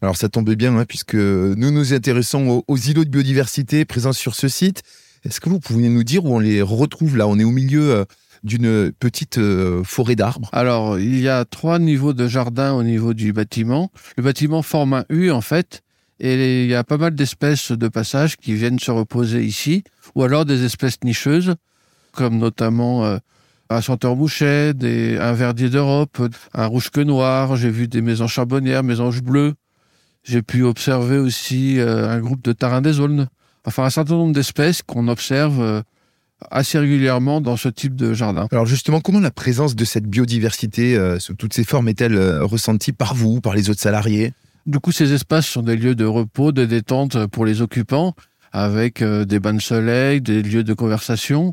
Alors 0.01 0.15
ça 0.15 0.29
tombe 0.29 0.49
bien, 0.53 0.77
hein, 0.77 0.85
puisque 0.87 1.15
nous 1.15 1.71
nous 1.71 1.93
intéressons 1.93 2.63
aux, 2.67 2.77
îlots 2.77 3.03
de 3.03 3.09
biodiversité 3.09 3.83
présents 3.83 4.13
sur 4.13 4.35
ce 4.35 4.47
site. 4.47 4.83
Est-ce 5.25 5.41
que 5.41 5.49
vous 5.49 5.59
pouvez 5.59 5.89
nous 5.89 6.03
dire 6.03 6.23
où 6.23 6.35
on 6.35 6.39
les 6.39 6.61
retrouve 6.61 7.17
là? 7.17 7.27
On 7.27 7.39
est 7.39 7.43
au 7.43 7.51
milieu 7.51 8.05
d'une 8.43 8.91
petite 8.91 9.39
euh, 9.39 9.83
forêt 9.83 10.15
d'arbres 10.15 10.49
Alors, 10.53 10.99
il 10.99 11.19
y 11.19 11.27
a 11.27 11.45
trois 11.45 11.79
niveaux 11.79 12.13
de 12.13 12.27
jardin 12.27 12.73
au 12.73 12.83
niveau 12.83 13.15
du 13.15 13.33
bâtiment. 13.33 13.91
Le 14.17 14.23
bâtiment 14.23 14.61
forme 14.61 14.93
un 14.93 15.05
U, 15.09 15.31
en 15.31 15.41
fait, 15.41 15.81
et 16.19 16.63
il 16.63 16.69
y 16.69 16.75
a 16.75 16.83
pas 16.83 16.97
mal 16.97 17.15
d'espèces 17.15 17.71
de 17.71 17.87
passage 17.87 18.37
qui 18.37 18.53
viennent 18.53 18.77
se 18.77 18.91
reposer 18.91 19.43
ici, 19.43 19.83
ou 20.13 20.23
alors 20.23 20.45
des 20.45 20.63
espèces 20.63 21.03
nicheuses, 21.03 21.55
comme 22.11 22.37
notamment 22.37 23.03
euh, 23.03 23.17
un 23.69 23.81
senteur 23.81 24.15
bouchet, 24.15 24.73
des, 24.73 25.17
un 25.17 25.33
verdier 25.33 25.69
d'Europe, 25.69 26.21
un 26.53 26.65
rouge 26.65 26.89
que 26.89 27.01
noir, 27.01 27.55
j'ai 27.55 27.69
vu 27.69 27.87
des 27.87 28.01
maisons 28.01 28.27
charbonnières, 28.27 28.83
mésanges 28.83 29.21
bleus. 29.21 29.53
J'ai 30.23 30.41
pu 30.41 30.63
observer 30.63 31.17
aussi 31.17 31.79
euh, 31.79 32.09
un 32.09 32.19
groupe 32.19 32.43
de 32.43 32.51
tarins 32.51 32.81
des 32.81 32.99
aulnes. 32.99 33.27
Enfin, 33.65 33.83
un 33.83 33.89
certain 33.89 34.15
nombre 34.15 34.33
d'espèces 34.33 34.81
qu'on 34.81 35.07
observe 35.07 35.83
assez 36.51 36.77
régulièrement 36.77 37.41
dans 37.41 37.57
ce 37.57 37.69
type 37.69 37.95
de 37.95 38.13
jardin. 38.13 38.47
Alors 38.51 38.65
justement, 38.65 39.01
comment 39.01 39.19
la 39.19 39.31
présence 39.31 39.75
de 39.75 39.85
cette 39.85 40.05
biodiversité 40.05 40.97
euh, 40.97 41.19
sous 41.19 41.33
toutes 41.33 41.53
ces 41.53 41.63
formes 41.63 41.87
est-elle 41.87 42.15
euh, 42.15 42.43
ressentie 42.43 42.91
par 42.91 43.15
vous, 43.15 43.41
par 43.41 43.55
les 43.55 43.69
autres 43.69 43.81
salariés? 43.81 44.33
Du 44.65 44.79
coup, 44.79 44.91
ces 44.91 45.13
espaces 45.13 45.45
sont 45.45 45.61
des 45.61 45.75
lieux 45.75 45.95
de 45.95 46.05
repos, 46.05 46.51
de 46.51 46.65
détente 46.65 47.27
pour 47.27 47.45
les 47.45 47.61
occupants, 47.61 48.15
avec 48.51 49.01
euh, 49.01 49.25
des 49.25 49.39
bains 49.39 49.53
de 49.53 49.61
soleil, 49.61 50.21
des 50.21 50.41
lieux 50.41 50.63
de 50.63 50.73
conversation. 50.73 51.51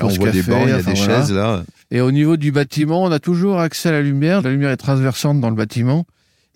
On 0.00 0.08
voit 0.08 0.30
des 0.30 0.42
bancs, 0.42 0.62
il 0.64 0.70
y 0.70 0.72
a 0.72 0.82
des 0.82 0.94
chaises 0.94 1.32
là. 1.32 1.64
Et 1.90 2.00
au 2.00 2.10
niveau 2.10 2.36
du 2.36 2.52
bâtiment, 2.52 3.02
on 3.02 3.12
a 3.12 3.18
toujours 3.18 3.60
accès 3.60 3.90
à 3.90 3.92
la 3.92 4.02
lumière. 4.02 4.42
La 4.42 4.50
lumière 4.50 4.70
est 4.70 4.76
transversante 4.76 5.40
dans 5.40 5.50
le 5.50 5.56
bâtiment 5.56 6.06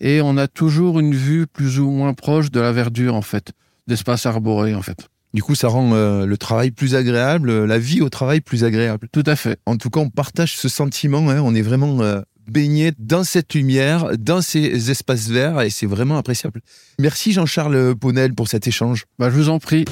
et 0.00 0.20
on 0.22 0.36
a 0.36 0.48
toujours 0.48 1.00
une 1.00 1.14
vue 1.14 1.46
plus 1.46 1.78
ou 1.78 1.90
moins 1.90 2.14
proche 2.14 2.50
de 2.50 2.60
la 2.60 2.72
verdure 2.72 3.14
en 3.14 3.22
fait, 3.22 3.52
d'espace 3.86 4.26
arboré 4.26 4.74
en 4.74 4.82
fait. 4.82 5.08
Du 5.34 5.42
coup, 5.42 5.54
ça 5.54 5.68
rend 5.68 5.92
euh, 5.92 6.24
le 6.24 6.38
travail 6.38 6.70
plus 6.70 6.94
agréable, 6.94 7.64
la 7.64 7.78
vie 7.78 8.00
au 8.00 8.08
travail 8.08 8.40
plus 8.40 8.64
agréable. 8.64 9.08
Tout 9.12 9.24
à 9.26 9.36
fait. 9.36 9.58
En 9.66 9.76
tout 9.76 9.90
cas, 9.90 10.00
on 10.00 10.08
partage 10.08 10.56
ce 10.56 10.68
sentiment. 10.68 11.28
Hein. 11.28 11.40
on 11.42 11.54
est 11.54 11.62
vraiment 11.62 12.00
euh, 12.00 12.22
baigné 12.48 12.92
dans 12.98 13.24
cette 13.24 13.54
lumière, 13.54 14.16
dans 14.18 14.40
ces 14.40 14.90
espaces 14.90 15.28
verts, 15.28 15.60
et 15.60 15.68
c'est 15.68 15.86
vraiment 15.86 16.16
appréciable. 16.16 16.62
Merci 16.98 17.32
Jean-Charles 17.32 17.96
Ponel 17.96 18.34
pour 18.34 18.48
cet 18.48 18.66
échange. 18.66 19.04
Bah, 19.18 19.28
je 19.28 19.36
vous 19.36 19.48
en 19.50 19.58
prie. 19.58 19.84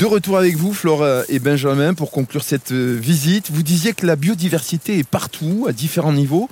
De 0.00 0.06
retour 0.06 0.38
avec 0.38 0.56
vous, 0.56 0.72
Flore 0.72 1.06
et 1.28 1.38
Benjamin, 1.40 1.92
pour 1.92 2.10
conclure 2.10 2.42
cette 2.42 2.72
euh, 2.72 2.96
visite. 2.98 3.50
Vous 3.50 3.62
disiez 3.62 3.92
que 3.92 4.06
la 4.06 4.16
biodiversité 4.16 4.96
est 4.96 5.06
partout, 5.06 5.66
à 5.68 5.74
différents 5.74 6.14
niveaux. 6.14 6.48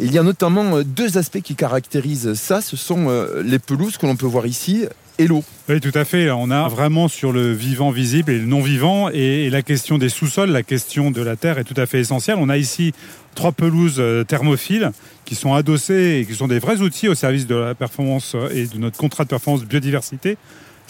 il 0.00 0.10
y 0.10 0.16
a 0.16 0.22
notamment 0.22 0.78
euh, 0.78 0.82
deux 0.82 1.18
aspects 1.18 1.42
qui 1.42 1.54
caractérisent 1.54 2.32
ça. 2.32 2.62
Ce 2.62 2.78
sont 2.78 3.10
euh, 3.10 3.42
les 3.44 3.58
pelouses 3.58 3.98
que 3.98 4.06
l'on 4.06 4.16
peut 4.16 4.24
voir 4.24 4.46
ici 4.46 4.86
et 5.18 5.26
l'eau. 5.26 5.44
Oui, 5.68 5.80
tout 5.82 5.92
à 5.92 6.06
fait. 6.06 6.30
On 6.30 6.50
a 6.50 6.66
vraiment 6.68 7.08
sur 7.08 7.30
le 7.30 7.52
vivant 7.52 7.90
visible 7.90 8.32
et 8.32 8.38
le 8.38 8.46
non 8.46 8.62
vivant. 8.62 9.10
Et 9.10 9.50
la 9.50 9.60
question 9.60 9.98
des 9.98 10.08
sous-sols, 10.08 10.48
la 10.48 10.62
question 10.62 11.10
de 11.10 11.20
la 11.20 11.36
terre 11.36 11.58
est 11.58 11.64
tout 11.64 11.78
à 11.78 11.84
fait 11.84 12.00
essentielle. 12.00 12.38
On 12.40 12.48
a 12.48 12.56
ici 12.56 12.94
trois 13.34 13.52
pelouses 13.52 14.02
thermophiles 14.26 14.92
qui 15.26 15.34
sont 15.34 15.52
adossées 15.52 16.20
et 16.20 16.26
qui 16.26 16.34
sont 16.34 16.48
des 16.48 16.58
vrais 16.58 16.80
outils 16.80 17.10
au 17.10 17.14
service 17.14 17.46
de 17.46 17.54
la 17.54 17.74
performance 17.74 18.34
et 18.50 18.64
de 18.64 18.78
notre 18.78 18.96
contrat 18.96 19.24
de 19.24 19.28
performance 19.28 19.62
biodiversité. 19.66 20.38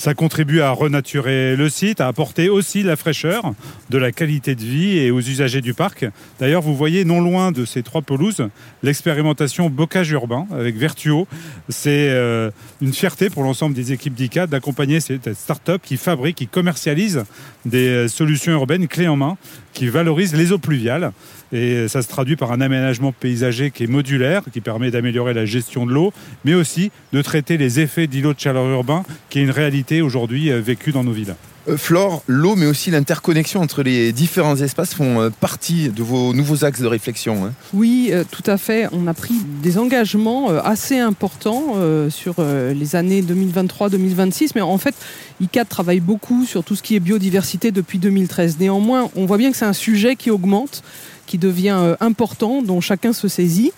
Ça 0.02 0.14
contribue 0.14 0.62
à 0.62 0.72
renaturer 0.72 1.54
le 1.54 1.68
site, 1.68 2.00
à 2.00 2.08
apporter 2.08 2.48
aussi 2.48 2.82
la 2.82 2.96
fraîcheur, 2.96 3.54
de 3.88 3.98
la 3.98 4.10
qualité 4.10 4.56
de 4.56 4.60
vie 4.60 4.98
et 4.98 5.12
aux 5.12 5.20
usagers 5.20 5.60
du 5.60 5.74
parc. 5.74 6.06
D'ailleurs, 6.40 6.60
vous 6.60 6.74
voyez 6.74 7.04
non 7.04 7.20
loin 7.20 7.52
de 7.52 7.64
ces 7.64 7.84
trois 7.84 8.02
pelouses 8.02 8.48
l'expérimentation 8.82 9.70
bocage 9.70 10.10
urbain 10.10 10.48
avec 10.50 10.76
Vertuo. 10.76 11.28
C'est 11.68 12.08
euh, 12.10 12.50
une 12.80 12.92
fierté 12.92 13.30
pour 13.30 13.44
l'ensemble 13.44 13.76
des 13.76 13.92
équipes 13.92 14.14
d'ICAD 14.14 14.50
d'accompagner 14.50 14.98
cette 14.98 15.34
start-up 15.34 15.80
qui 15.84 15.96
fabrique, 15.96 16.34
qui 16.34 16.48
commercialise 16.48 17.22
des 17.64 17.86
euh, 17.86 18.08
solutions 18.08 18.50
urbaines 18.50 18.88
clés 18.88 19.06
en 19.06 19.14
main, 19.14 19.36
qui 19.72 19.88
valorisent 19.88 20.34
les 20.34 20.52
eaux 20.52 20.58
pluviales. 20.58 21.12
Et 21.52 21.88
ça 21.88 22.02
se 22.02 22.08
traduit 22.08 22.36
par 22.36 22.52
un 22.52 22.60
aménagement 22.60 23.12
paysager 23.12 23.70
qui 23.70 23.84
est 23.84 23.88
modulaire, 23.88 24.42
qui 24.52 24.60
permet 24.60 24.90
d'améliorer 24.90 25.34
la 25.34 25.44
gestion 25.44 25.86
de 25.86 25.92
l'eau, 25.92 26.12
mais 26.44 26.54
aussi 26.54 26.90
de 27.12 27.22
traiter 27.22 27.56
les 27.56 27.80
effets 27.80 28.06
d'îlots 28.06 28.34
de 28.34 28.40
chaleur 28.40 28.66
urbain, 28.66 29.04
qui 29.28 29.40
est 29.40 29.42
une 29.42 29.50
réalité 29.50 30.02
aujourd'hui 30.02 30.50
euh, 30.50 30.60
vécue 30.60 30.92
dans 30.92 31.04
nos 31.04 31.12
villes. 31.12 31.34
Euh, 31.68 31.76
Flore, 31.76 32.22
l'eau, 32.26 32.56
mais 32.56 32.66
aussi 32.66 32.90
l'interconnexion 32.90 33.60
entre 33.60 33.82
les 33.82 34.12
différents 34.12 34.56
espaces 34.56 34.94
font 34.94 35.20
euh, 35.20 35.30
partie 35.30 35.88
de 35.88 36.02
vos 36.02 36.34
nouveaux 36.34 36.64
axes 36.64 36.80
de 36.80 36.86
réflexion. 36.86 37.46
Hein. 37.46 37.52
Oui, 37.72 38.12
tout 38.30 38.42
à 38.46 38.58
fait. 38.58 38.88
On 38.92 39.06
a 39.06 39.14
pris 39.14 39.34
des 39.62 39.78
engagements 39.78 40.48
assez 40.48 40.98
importants 40.98 41.76
sur 42.10 42.36
les 42.40 42.96
années 42.96 43.22
2023-2026, 43.22 44.50
mais 44.54 44.60
en 44.60 44.78
fait, 44.78 44.94
ICAD 45.40 45.68
travaille 45.68 46.00
beaucoup 46.00 46.44
sur 46.44 46.64
tout 46.64 46.76
ce 46.76 46.82
qui 46.82 46.96
est 46.96 47.00
biodiversité 47.00 47.70
depuis 47.70 47.98
2013. 47.98 48.58
Néanmoins, 48.58 49.08
on 49.16 49.26
voit 49.26 49.38
bien 49.38 49.50
que 49.50 49.56
c'est 49.56 49.64
un 49.64 49.72
sujet 49.72 50.16
qui 50.16 50.30
augmente 50.30 50.82
qui 51.26 51.38
devient 51.38 51.78
euh, 51.78 51.96
important, 52.00 52.60
dont 52.60 52.80
chacun 52.80 53.12
se 53.12 53.26
saisit. 53.26 53.72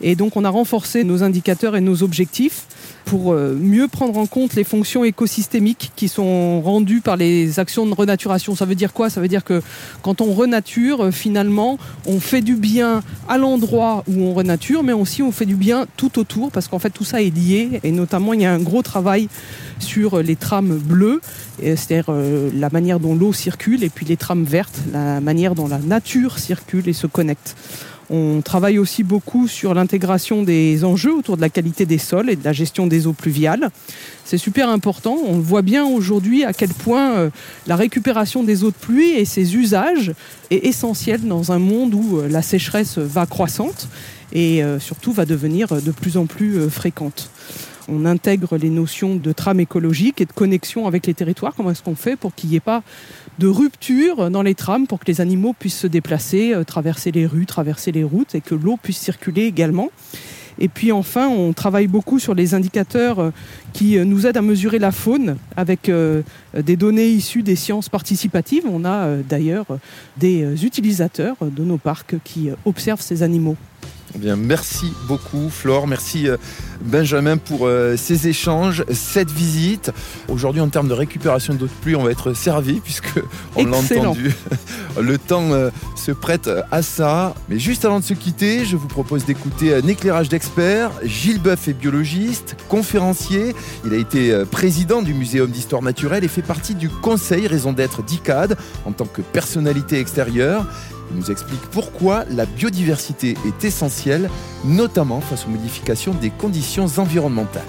Et 0.00 0.14
donc 0.14 0.36
on 0.36 0.44
a 0.44 0.48
renforcé 0.48 1.02
nos 1.02 1.24
indicateurs 1.24 1.76
et 1.76 1.80
nos 1.80 2.04
objectifs 2.04 2.66
pour 3.04 3.32
euh, 3.32 3.54
mieux 3.54 3.88
prendre 3.88 4.18
en 4.18 4.26
compte 4.26 4.54
les 4.54 4.64
fonctions 4.64 5.04
écosystémiques 5.04 5.92
qui 5.96 6.08
sont 6.08 6.60
rendues 6.60 7.00
par 7.00 7.16
les 7.16 7.58
actions 7.58 7.86
de 7.86 7.94
renaturation. 7.94 8.54
Ça 8.54 8.64
veut 8.64 8.74
dire 8.74 8.92
quoi? 8.92 9.10
Ça 9.10 9.20
veut 9.20 9.28
dire 9.28 9.44
que 9.44 9.62
quand 10.02 10.20
on 10.20 10.32
renature, 10.32 11.06
euh, 11.06 11.10
finalement, 11.10 11.78
on 12.06 12.20
fait 12.20 12.42
du 12.42 12.54
bien 12.54 13.02
à 13.28 13.38
l'endroit 13.38 14.04
où 14.08 14.22
on 14.22 14.34
renature, 14.34 14.82
mais 14.82 14.92
aussi 14.92 15.22
on 15.22 15.32
fait 15.32 15.46
du 15.46 15.56
bien 15.56 15.86
tout 15.96 16.18
autour, 16.18 16.50
parce 16.50 16.68
qu'en 16.68 16.78
fait 16.78 16.90
tout 16.90 17.04
ça 17.04 17.22
est 17.22 17.34
lié, 17.34 17.80
et 17.82 17.92
notamment 17.92 18.32
il 18.32 18.42
y 18.42 18.46
a 18.46 18.52
un 18.52 18.60
gros 18.60 18.82
travail 18.82 19.28
sur 19.78 20.22
les 20.22 20.36
trames 20.36 20.78
bleues, 20.78 21.20
c'est-à-dire 21.58 22.06
euh, 22.08 22.50
la 22.54 22.70
manière 22.70 23.00
dont 23.00 23.14
l'eau 23.14 23.32
circule, 23.32 23.84
et 23.84 23.88
puis 23.88 24.06
les 24.06 24.16
trames 24.16 24.44
vertes, 24.44 24.80
la 24.92 25.20
manière 25.20 25.54
dont 25.54 25.68
la 25.68 25.78
nature 25.78 26.38
circule 26.38 26.88
et 26.88 26.92
se 26.92 27.06
connecte. 27.06 27.56
On 28.12 28.40
travaille 28.42 28.80
aussi 28.80 29.04
beaucoup 29.04 29.46
sur 29.46 29.72
l'intégration 29.72 30.42
des 30.42 30.84
enjeux 30.84 31.14
autour 31.14 31.36
de 31.36 31.42
la 31.42 31.48
qualité 31.48 31.86
des 31.86 31.98
sols 31.98 32.28
et 32.28 32.34
de 32.34 32.44
la 32.44 32.52
gestion 32.52 32.88
des 32.88 33.06
eaux 33.06 33.12
pluviales. 33.12 33.70
C'est 34.24 34.36
super 34.36 34.68
important. 34.68 35.16
On 35.28 35.38
voit 35.38 35.62
bien 35.62 35.84
aujourd'hui 35.84 36.42
à 36.42 36.52
quel 36.52 36.70
point 36.70 37.12
euh, 37.12 37.30
la 37.68 37.76
récupération 37.76 38.42
des 38.42 38.64
eaux 38.64 38.72
de 38.72 38.76
pluie 38.76 39.10
et 39.10 39.24
ses 39.24 39.54
usages 39.54 40.12
est 40.50 40.66
essentiel 40.66 41.20
dans 41.20 41.52
un 41.52 41.60
monde 41.60 41.94
où 41.94 42.18
euh, 42.18 42.28
la 42.28 42.42
sécheresse 42.42 42.98
va 42.98 43.26
croissante 43.26 43.88
et 44.32 44.64
euh, 44.64 44.80
surtout 44.80 45.12
va 45.12 45.24
devenir 45.24 45.68
de 45.80 45.90
plus 45.92 46.16
en 46.16 46.26
plus 46.26 46.68
fréquente 46.68 47.30
on 47.88 48.04
intègre 48.04 48.56
les 48.56 48.70
notions 48.70 49.16
de 49.16 49.32
trame 49.32 49.60
écologique 49.60 50.20
et 50.20 50.26
de 50.26 50.32
connexion 50.32 50.86
avec 50.86 51.06
les 51.06 51.14
territoires. 51.14 51.54
Comment 51.54 51.70
est-ce 51.70 51.82
qu'on 51.82 51.94
fait 51.94 52.16
pour 52.16 52.34
qu'il 52.34 52.50
n'y 52.50 52.56
ait 52.56 52.60
pas 52.60 52.82
de 53.38 53.46
rupture 53.46 54.30
dans 54.30 54.42
les 54.42 54.54
trames 54.54 54.86
pour 54.86 55.00
que 55.00 55.06
les 55.06 55.20
animaux 55.20 55.54
puissent 55.58 55.78
se 55.78 55.86
déplacer, 55.86 56.54
euh, 56.54 56.64
traverser 56.64 57.10
les 57.10 57.26
rues, 57.26 57.46
traverser 57.46 57.92
les 57.92 58.04
routes 58.04 58.34
et 58.34 58.40
que 58.40 58.54
l'eau 58.54 58.78
puisse 58.80 58.98
circuler 58.98 59.42
également? 59.44 59.90
Et 60.58 60.68
puis 60.68 60.92
enfin, 60.92 61.28
on 61.28 61.54
travaille 61.54 61.86
beaucoup 61.86 62.18
sur 62.18 62.34
les 62.34 62.52
indicateurs 62.52 63.18
euh, 63.18 63.30
qui 63.72 63.96
euh, 63.96 64.04
nous 64.04 64.26
aident 64.26 64.36
à 64.36 64.42
mesurer 64.42 64.78
la 64.78 64.92
faune 64.92 65.36
avec 65.56 65.90
des 66.54 66.76
données 66.76 67.08
issues 67.08 67.42
des 67.42 67.56
sciences 67.56 67.88
participatives. 67.88 68.64
On 68.70 68.84
a 68.84 69.16
d'ailleurs 69.16 69.66
des 70.16 70.64
utilisateurs 70.64 71.36
de 71.40 71.64
nos 71.64 71.78
parcs 71.78 72.16
qui 72.24 72.50
observent 72.64 73.00
ces 73.00 73.22
animaux. 73.22 73.56
Eh 74.14 74.18
bien, 74.18 74.34
merci 74.34 74.92
beaucoup, 75.06 75.48
Flore. 75.50 75.86
Merci, 75.86 76.28
euh, 76.28 76.36
Benjamin, 76.80 77.36
pour 77.36 77.66
euh, 77.66 77.96
ces 77.96 78.26
échanges, 78.26 78.84
cette 78.90 79.30
visite. 79.30 79.92
Aujourd'hui, 80.28 80.60
en 80.60 80.68
termes 80.68 80.88
de 80.88 80.94
récupération 80.94 81.54
d'eau 81.54 81.66
de 81.66 81.72
pluie, 81.80 81.94
on 81.94 82.02
va 82.02 82.10
être 82.10 82.32
servi, 82.32 82.80
puisque 82.80 83.20
on 83.54 83.66
l'a 83.66 83.76
entendu. 83.76 84.34
Le 85.00 85.16
temps 85.16 85.52
euh, 85.52 85.70
se 85.94 86.10
prête 86.10 86.50
à 86.72 86.82
ça. 86.82 87.34
Mais 87.48 87.60
juste 87.60 87.84
avant 87.84 88.00
de 88.00 88.04
se 88.04 88.14
quitter, 88.14 88.64
je 88.64 88.76
vous 88.76 88.88
propose 88.88 89.24
d'écouter 89.24 89.74
un 89.74 89.86
éclairage 89.86 90.28
d'experts. 90.28 90.90
Gilles 91.04 91.40
Boeuf 91.40 91.68
est 91.68 91.72
biologiste, 91.72 92.56
conférencier. 92.68 93.54
Il 93.86 93.94
a 93.94 93.96
été 93.96 94.44
président 94.50 95.02
du 95.02 95.14
Muséum 95.14 95.50
d'histoire 95.50 95.82
naturelle 95.82 96.24
et 96.24 96.28
fait 96.28 96.42
partie 96.42 96.74
du 96.74 96.88
conseil 96.88 97.46
raison 97.46 97.72
d'être 97.72 98.02
d'ICAD 98.02 98.56
en 98.84 98.92
tant 98.92 99.06
que 99.06 99.22
personnalité 99.22 100.00
extérieure. 100.00 100.66
Il 101.10 101.16
nous 101.16 101.30
explique 101.30 101.60
pourquoi 101.72 102.24
la 102.30 102.46
biodiversité 102.46 103.34
est 103.46 103.64
essentielle, 103.64 104.30
notamment 104.64 105.20
face 105.20 105.46
aux 105.46 105.50
modifications 105.50 106.14
des 106.14 106.30
conditions 106.30 106.86
environnementales. 106.96 107.62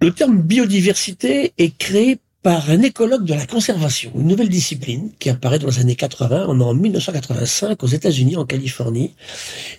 Le 0.00 0.12
terme 0.12 0.40
biodiversité 0.40 1.52
est 1.58 1.76
créé 1.76 2.18
par 2.42 2.70
un 2.70 2.82
écologue 2.82 3.24
de 3.24 3.34
la 3.34 3.44
conservation, 3.44 4.12
une 4.14 4.28
nouvelle 4.28 4.48
discipline 4.48 5.10
qui 5.18 5.30
apparaît 5.30 5.58
dans 5.58 5.66
les 5.66 5.80
années 5.80 5.96
80, 5.96 6.46
on 6.48 6.60
est 6.60 6.62
en 6.62 6.74
1985 6.74 7.82
aux 7.82 7.88
États-Unis, 7.88 8.36
en 8.36 8.44
Californie. 8.44 9.16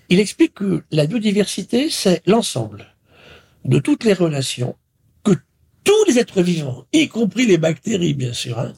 Il 0.10 0.20
explique 0.20 0.56
que 0.56 0.84
la 0.92 1.06
biodiversité, 1.06 1.90
c'est 1.90 2.22
l'ensemble 2.26 2.88
de 3.64 3.80
toutes 3.80 4.04
les 4.04 4.12
relations 4.12 4.76
tous 5.88 6.04
les 6.06 6.20
êtres 6.20 6.42
vivants, 6.42 6.86
y 6.92 7.08
compris 7.08 7.46
les 7.46 7.58
bactéries 7.58 8.14
bien 8.14 8.34
sûr, 8.34 8.60
hein, 8.60 8.74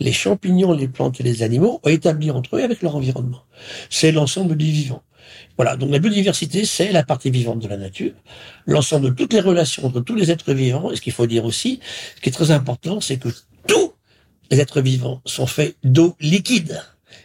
les 0.00 0.12
champignons, 0.12 0.74
les 0.74 0.86
plantes 0.86 1.18
et 1.18 1.22
les 1.22 1.42
animaux, 1.42 1.80
ont 1.82 1.88
établi 1.88 2.30
entre 2.30 2.56
eux 2.56 2.62
avec 2.62 2.82
leur 2.82 2.94
environnement. 2.94 3.44
C'est 3.88 4.12
l'ensemble 4.12 4.54
du 4.54 4.66
vivant. 4.66 5.02
Voilà, 5.56 5.76
donc 5.76 5.90
la 5.90 5.98
biodiversité, 5.98 6.66
c'est 6.66 6.92
la 6.92 7.04
partie 7.04 7.30
vivante 7.30 7.60
de 7.60 7.68
la 7.68 7.78
nature, 7.78 8.12
l'ensemble 8.66 9.06
de 9.06 9.14
toutes 9.14 9.32
les 9.32 9.40
relations 9.40 9.86
entre 9.86 10.00
tous 10.00 10.14
les 10.14 10.30
êtres 10.30 10.52
vivants, 10.52 10.92
et 10.92 10.96
ce 10.96 11.00
qu'il 11.00 11.14
faut 11.14 11.26
dire 11.26 11.46
aussi, 11.46 11.80
ce 12.16 12.20
qui 12.20 12.28
est 12.28 12.32
très 12.32 12.50
important, 12.50 13.00
c'est 13.00 13.16
que 13.16 13.30
tous 13.66 13.94
les 14.50 14.60
êtres 14.60 14.82
vivants 14.82 15.22
sont 15.24 15.46
faits 15.46 15.76
d'eau 15.82 16.16
liquide. 16.20 16.82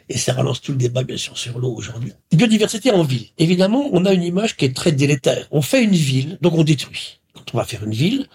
Et 0.08 0.18
ça 0.18 0.34
relance 0.34 0.62
tout 0.62 0.72
le 0.72 0.78
débat, 0.78 1.04
bien 1.04 1.18
sûr, 1.18 1.38
sur 1.38 1.60
l'eau 1.60 1.74
aujourd'hui. 1.74 2.14
Biodiversité 2.32 2.92
en 2.92 3.04
ville. 3.04 3.28
Évidemment, 3.38 3.90
on 3.92 4.06
a 4.06 4.14
une 4.14 4.24
image 4.24 4.56
qui 4.56 4.64
est 4.64 4.76
très 4.76 4.94
délétère. 4.94 5.48
On 5.52 5.62
fait 5.62 5.84
une 5.84 5.92
ville, 5.92 6.38
donc 6.40 6.54
on 6.54 6.64
détruit. 6.64 7.20
Quand 7.34 7.44
on 7.54 7.58
va 7.58 7.66
faire 7.66 7.84
une 7.84 7.94
ville, 7.94 8.28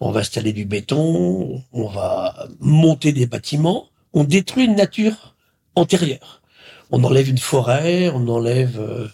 on 0.00 0.10
va 0.10 0.20
installer 0.20 0.52
du 0.52 0.64
béton, 0.64 1.62
on 1.72 1.88
va 1.88 2.48
monter 2.58 3.12
des 3.12 3.26
bâtiments, 3.26 3.88
on 4.12 4.24
détruit 4.24 4.64
une 4.64 4.76
nature 4.76 5.36
antérieure. 5.74 6.42
On 6.90 7.04
enlève 7.04 7.28
une 7.28 7.38
forêt, 7.38 8.10
on 8.10 8.26
enlève 8.26 8.80
euh, 8.80 9.08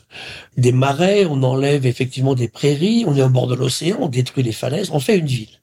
des 0.56 0.72
marais, 0.72 1.26
on 1.26 1.42
enlève 1.42 1.84
effectivement 1.84 2.34
des 2.34 2.48
prairies, 2.48 3.04
on 3.06 3.14
est 3.14 3.22
au 3.22 3.28
bord 3.28 3.48
de 3.48 3.54
l'océan, 3.54 3.98
on 4.00 4.08
détruit 4.08 4.42
les 4.42 4.52
falaises, 4.52 4.90
on 4.90 5.00
fait 5.00 5.18
une 5.18 5.26
ville. 5.26 5.60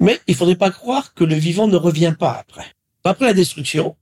Mais 0.00 0.18
il 0.26 0.34
faudrait 0.34 0.56
pas 0.56 0.70
croire 0.70 1.14
que 1.14 1.22
le 1.22 1.36
vivant 1.36 1.68
ne 1.68 1.76
revient 1.76 2.14
pas 2.18 2.32
après. 2.32 2.66
Après 3.04 3.26
la 3.26 3.34
destruction, 3.34 3.96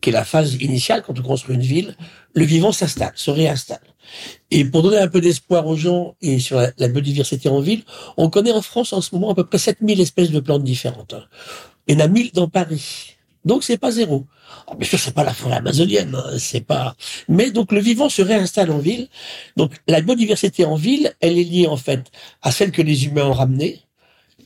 qui 0.00 0.10
est 0.10 0.12
la 0.12 0.24
phase 0.24 0.54
initiale 0.54 1.02
quand 1.04 1.18
on 1.18 1.22
construit 1.22 1.56
une 1.56 1.62
ville, 1.62 1.96
le 2.34 2.44
vivant 2.44 2.72
s'installe, 2.72 3.12
se 3.16 3.30
réinstalle. 3.30 3.80
Et 4.50 4.64
pour 4.64 4.82
donner 4.82 4.98
un 4.98 5.08
peu 5.08 5.20
d'espoir 5.20 5.66
aux 5.66 5.76
gens 5.76 6.14
et 6.20 6.38
sur 6.38 6.60
la, 6.60 6.88
biodiversité 6.88 7.48
en 7.48 7.60
ville, 7.60 7.82
on 8.16 8.30
connaît 8.30 8.52
en 8.52 8.62
France 8.62 8.92
en 8.92 9.00
ce 9.00 9.14
moment 9.14 9.30
à 9.30 9.34
peu 9.34 9.44
près 9.44 9.58
7000 9.58 10.00
espèces 10.00 10.30
de 10.30 10.40
plantes 10.40 10.64
différentes. 10.64 11.14
Il 11.86 11.94
y 11.94 11.96
en 11.96 12.04
a 12.04 12.08
1000 12.08 12.32
dans 12.32 12.48
Paris. 12.48 13.16
Donc 13.44 13.64
c'est 13.64 13.78
pas 13.78 13.90
zéro. 13.90 14.26
Oh, 14.66 14.74
bien 14.74 14.88
sûr, 14.88 14.98
c'est 14.98 15.14
pas 15.14 15.24
la 15.24 15.32
forêt 15.32 15.56
amazonienne, 15.56 16.14
hein, 16.14 16.36
c'est 16.38 16.60
pas. 16.60 16.94
Mais 17.28 17.50
donc 17.50 17.72
le 17.72 17.80
vivant 17.80 18.08
se 18.08 18.22
réinstalle 18.22 18.70
en 18.70 18.78
ville. 18.78 19.08
Donc 19.56 19.72
la 19.86 20.00
biodiversité 20.00 20.64
en 20.64 20.74
ville, 20.74 21.14
elle 21.20 21.38
est 21.38 21.44
liée 21.44 21.66
en 21.66 21.76
fait 21.76 22.10
à 22.42 22.50
celle 22.50 22.70
que 22.72 22.82
les 22.82 23.06
humains 23.06 23.26
ont 23.26 23.32
ramenée, 23.32 23.80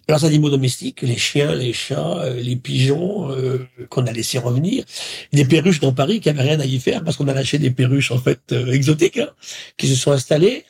leurs 0.08 0.24
animaux 0.24 0.50
domestiques, 0.50 1.02
les 1.02 1.16
chiens, 1.16 1.54
les 1.54 1.72
chats, 1.72 2.18
euh, 2.18 2.40
les 2.40 2.56
pigeons 2.56 3.30
euh, 3.30 3.66
qu'on 3.88 4.06
a 4.06 4.12
laissé 4.12 4.38
revenir, 4.38 4.84
des 5.32 5.44
perruches 5.44 5.80
dans 5.80 5.92
Paris 5.92 6.20
qui 6.20 6.28
avaient 6.28 6.42
rien 6.42 6.60
à 6.60 6.66
y 6.66 6.78
faire 6.78 7.02
parce 7.04 7.16
qu'on 7.16 7.28
a 7.28 7.34
lâché 7.34 7.58
des 7.58 7.70
perruches 7.70 8.10
en 8.10 8.18
fait 8.18 8.40
euh, 8.52 8.72
exotiques 8.72 9.18
hein, 9.18 9.30
qui 9.76 9.88
se 9.88 9.94
sont 9.94 10.12
installées. 10.12 10.64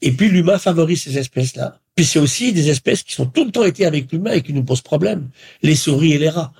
Et 0.00 0.12
puis 0.12 0.28
l'humain 0.28 0.58
favorise 0.58 1.02
ces 1.02 1.18
espèces-là. 1.18 1.80
Puis 1.96 2.04
c'est 2.04 2.20
aussi 2.20 2.52
des 2.52 2.70
espèces 2.70 3.02
qui 3.02 3.14
sont 3.14 3.26
tout 3.26 3.44
le 3.44 3.50
temps 3.50 3.64
été 3.64 3.84
avec 3.84 4.12
l'humain 4.12 4.32
et 4.32 4.42
qui 4.42 4.52
nous 4.52 4.62
posent 4.62 4.82
problème, 4.82 5.28
les 5.62 5.74
souris 5.74 6.12
et 6.12 6.18
les 6.18 6.28
rats. 6.28 6.52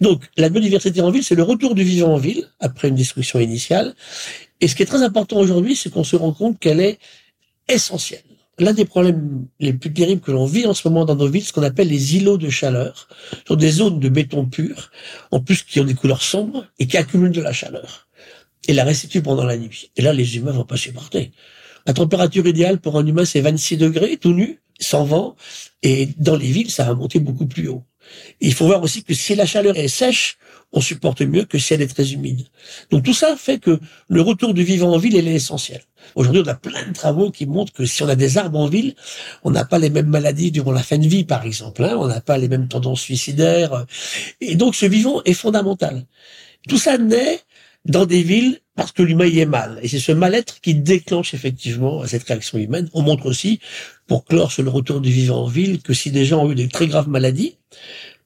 Donc 0.00 0.22
la 0.36 0.48
biodiversité 0.48 1.00
en 1.02 1.10
ville, 1.10 1.24
c'est 1.24 1.34
le 1.34 1.42
retour 1.42 1.74
du 1.74 1.82
vivant 1.82 2.14
en 2.14 2.18
ville 2.18 2.48
après 2.60 2.88
une 2.88 2.94
destruction 2.94 3.38
initiale. 3.38 3.94
Et 4.62 4.68
ce 4.68 4.74
qui 4.74 4.82
est 4.82 4.86
très 4.86 5.02
important 5.02 5.36
aujourd'hui, 5.36 5.76
c'est 5.76 5.90
qu'on 5.90 6.04
se 6.04 6.16
rend 6.16 6.32
compte 6.32 6.58
qu'elle 6.58 6.80
est 6.80 6.98
essentielle 7.68 8.22
l'un 8.58 8.72
des 8.72 8.84
problèmes 8.84 9.46
les 9.60 9.72
plus 9.72 9.92
terribles 9.92 10.20
que 10.20 10.32
l'on 10.32 10.46
vit 10.46 10.66
en 10.66 10.74
ce 10.74 10.88
moment 10.88 11.04
dans 11.04 11.16
nos 11.16 11.28
villes, 11.28 11.44
ce 11.44 11.52
qu'on 11.52 11.62
appelle 11.62 11.88
les 11.88 12.16
îlots 12.16 12.38
de 12.38 12.48
chaleur, 12.48 13.08
Ce 13.30 13.48
sont 13.48 13.56
des 13.56 13.70
zones 13.70 14.00
de 14.00 14.08
béton 14.08 14.46
pur, 14.46 14.90
en 15.30 15.40
plus 15.40 15.62
qui 15.62 15.80
ont 15.80 15.84
des 15.84 15.94
couleurs 15.94 16.22
sombres 16.22 16.66
et 16.78 16.86
qui 16.86 16.96
accumulent 16.96 17.32
de 17.32 17.42
la 17.42 17.52
chaleur 17.52 18.06
et 18.68 18.72
la 18.72 18.84
restituent 18.84 19.22
pendant 19.22 19.44
la 19.44 19.56
nuit. 19.56 19.90
Et 19.96 20.02
là, 20.02 20.12
les 20.12 20.36
humains 20.36 20.52
vont 20.52 20.64
pas 20.64 20.76
supporter. 20.76 21.32
La 21.86 21.92
température 21.92 22.46
idéale 22.46 22.80
pour 22.80 22.98
un 22.98 23.06
humain, 23.06 23.24
c'est 23.24 23.40
26 23.40 23.76
degrés, 23.76 24.16
tout 24.16 24.32
nu, 24.32 24.60
sans 24.80 25.04
vent, 25.04 25.36
et 25.82 26.08
dans 26.18 26.36
les 26.36 26.50
villes, 26.50 26.70
ça 26.70 26.84
va 26.84 26.94
monter 26.94 27.20
beaucoup 27.20 27.46
plus 27.46 27.68
haut. 27.68 27.84
Il 28.40 28.54
faut 28.54 28.66
voir 28.66 28.82
aussi 28.82 29.02
que 29.02 29.14
si 29.14 29.34
la 29.34 29.46
chaleur 29.46 29.76
est 29.76 29.88
sèche, 29.88 30.38
on 30.72 30.80
supporte 30.80 31.22
mieux 31.22 31.44
que 31.44 31.58
si 31.58 31.74
elle 31.74 31.82
est 31.82 31.92
très 31.94 32.12
humide. 32.12 32.46
Donc 32.90 33.04
tout 33.04 33.14
ça 33.14 33.36
fait 33.36 33.58
que 33.58 33.78
le 34.08 34.20
retour 34.20 34.52
du 34.52 34.64
vivant 34.64 34.92
en 34.92 34.98
ville, 34.98 35.14
il 35.14 35.28
est 35.28 35.34
essentiel. 35.34 35.80
Aujourd'hui, 36.14 36.42
on 36.44 36.48
a 36.48 36.54
plein 36.54 36.86
de 36.86 36.92
travaux 36.92 37.30
qui 37.30 37.46
montrent 37.46 37.72
que 37.72 37.84
si 37.84 38.02
on 38.02 38.08
a 38.08 38.14
des 38.14 38.38
arbres 38.38 38.58
en 38.58 38.68
ville, 38.68 38.94
on 39.42 39.50
n'a 39.50 39.64
pas 39.64 39.78
les 39.78 39.90
mêmes 39.90 40.08
maladies 40.08 40.50
durant 40.50 40.72
la 40.72 40.82
fin 40.82 40.98
de 40.98 41.06
vie, 41.06 41.24
par 41.24 41.44
exemple. 41.44 41.84
Hein. 41.84 41.96
on 41.98 42.06
n'a 42.06 42.20
pas 42.20 42.38
les 42.38 42.48
mêmes 42.48 42.68
tendances 42.68 43.00
suicidaires. 43.00 43.86
Et 44.40 44.54
donc, 44.54 44.74
ce 44.74 44.86
vivant 44.86 45.22
est 45.24 45.34
fondamental. 45.34 46.04
Tout 46.68 46.78
ça 46.78 46.98
naît 46.98 47.40
dans 47.88 48.06
des 48.06 48.22
villes 48.22 48.60
parce 48.74 48.92
que 48.92 49.02
l'humain 49.02 49.26
y 49.26 49.40
est 49.40 49.46
mal. 49.46 49.78
Et 49.82 49.88
c'est 49.88 49.98
ce 49.98 50.12
mal-être 50.12 50.60
qui 50.60 50.74
déclenche 50.74 51.32
effectivement 51.34 52.06
cette 52.06 52.24
réaction 52.24 52.58
humaine. 52.58 52.90
On 52.92 53.02
montre 53.02 53.26
aussi, 53.26 53.58
pour 54.06 54.24
clore 54.24 54.52
sur 54.52 54.62
le 54.62 54.70
retour 54.70 55.00
du 55.00 55.10
vivant 55.10 55.44
en 55.44 55.46
ville, 55.46 55.80
que 55.80 55.94
si 55.94 56.10
des 56.10 56.26
gens 56.26 56.44
ont 56.44 56.52
eu 56.52 56.54
des 56.54 56.68
très 56.68 56.86
graves 56.86 57.08
maladies, 57.08 57.56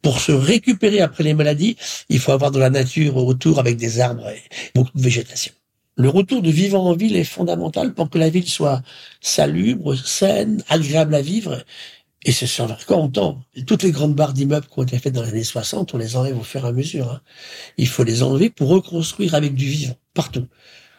pour 0.02 0.20
se 0.20 0.32
récupérer 0.32 1.00
après 1.00 1.24
les 1.24 1.34
maladies, 1.34 1.76
il 2.08 2.18
faut 2.18 2.32
avoir 2.32 2.50
de 2.50 2.58
la 2.58 2.70
nature 2.70 3.16
autour 3.16 3.58
avec 3.58 3.76
des 3.76 4.00
arbres 4.00 4.28
et 4.30 4.42
beaucoup 4.74 4.96
de 4.96 5.02
végétation. 5.02 5.52
Le 5.96 6.08
retour 6.08 6.40
de 6.40 6.50
vivant 6.50 6.86
en 6.86 6.94
ville 6.94 7.16
est 7.16 7.24
fondamental 7.24 7.92
pour 7.92 8.08
que 8.08 8.16
la 8.16 8.30
ville 8.30 8.48
soit 8.48 8.82
salubre, 9.20 9.94
saine, 9.94 10.62
agréable 10.68 11.14
à 11.14 11.20
vivre. 11.20 11.62
Et 12.24 12.32
c'est 12.32 12.46
sur 12.46 12.76
quand 12.86 13.16
on. 13.16 13.38
Toutes 13.66 13.82
les 13.82 13.92
grandes 13.92 14.14
barres 14.14 14.34
d'immeubles 14.34 14.66
qui 14.66 14.78
ont 14.78 14.82
été 14.82 14.98
faites 14.98 15.14
dans 15.14 15.22
les 15.22 15.30
années 15.30 15.44
60, 15.44 15.94
on 15.94 15.98
les 15.98 16.16
enlève 16.16 16.38
au 16.38 16.42
fur 16.42 16.64
et 16.64 16.68
à 16.68 16.72
mesure. 16.72 17.10
Hein. 17.10 17.20
Il 17.78 17.88
faut 17.88 18.04
les 18.04 18.22
enlever 18.22 18.50
pour 18.50 18.68
reconstruire 18.68 19.34
avec 19.34 19.54
du 19.54 19.66
vivant, 19.66 19.96
partout. 20.12 20.46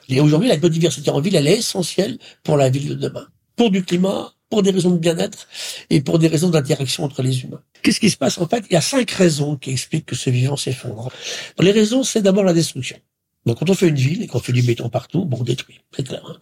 Et 0.10 0.20
aujourd'hui, 0.20 0.50
la 0.50 0.58
biodiversité 0.58 1.12
en 1.12 1.22
ville, 1.22 1.36
elle 1.36 1.48
est 1.48 1.60
essentielle 1.60 2.18
pour 2.44 2.58
la 2.58 2.70
ville 2.70 2.90
de 2.90 2.96
demain. 2.96 3.28
Pour 3.56 3.70
du 3.70 3.84
climat, 3.84 4.34
pour 4.50 4.64
des 4.64 4.72
raisons 4.72 4.92
de 4.92 4.98
bien-être 4.98 5.48
et 5.90 6.02
pour 6.02 6.20
des 6.20 6.28
raisons 6.28 6.50
d'interaction 6.50 7.04
entre 7.04 7.22
les 7.22 7.44
humains. 7.44 7.62
Qu'est-ce 7.84 8.00
qui 8.00 8.10
se 8.10 8.18
passe? 8.18 8.38
En 8.40 8.48
fait 8.48 8.66
Il 8.70 8.74
y 8.74 8.78
a 8.78 8.82
cinq 8.82 9.10
raisons 9.12 9.56
qui 9.56 9.72
expliquent 9.72 10.08
que 10.08 10.16
ce 10.16 10.30
vivant 10.30 10.58
s'effondre. 10.58 11.12
Les 11.60 11.72
raisons, 11.72 12.04
c'est 12.04 12.22
d'abord 12.22 12.44
la 12.44 12.54
destruction. 12.54 12.98
Donc 13.46 13.58
quand 13.58 13.70
on 13.70 13.74
fait 13.74 13.88
une 13.88 13.96
ville 13.96 14.22
et 14.22 14.28
qu'on 14.28 14.40
fait 14.40 14.54
du 14.54 14.62
béton 14.62 14.90
partout, 14.90 15.26
bon, 15.26 15.38
on 15.40 15.44
détruit, 15.44 15.82
c'est 15.96 16.08
clair. 16.08 16.22
Hein. 16.28 16.38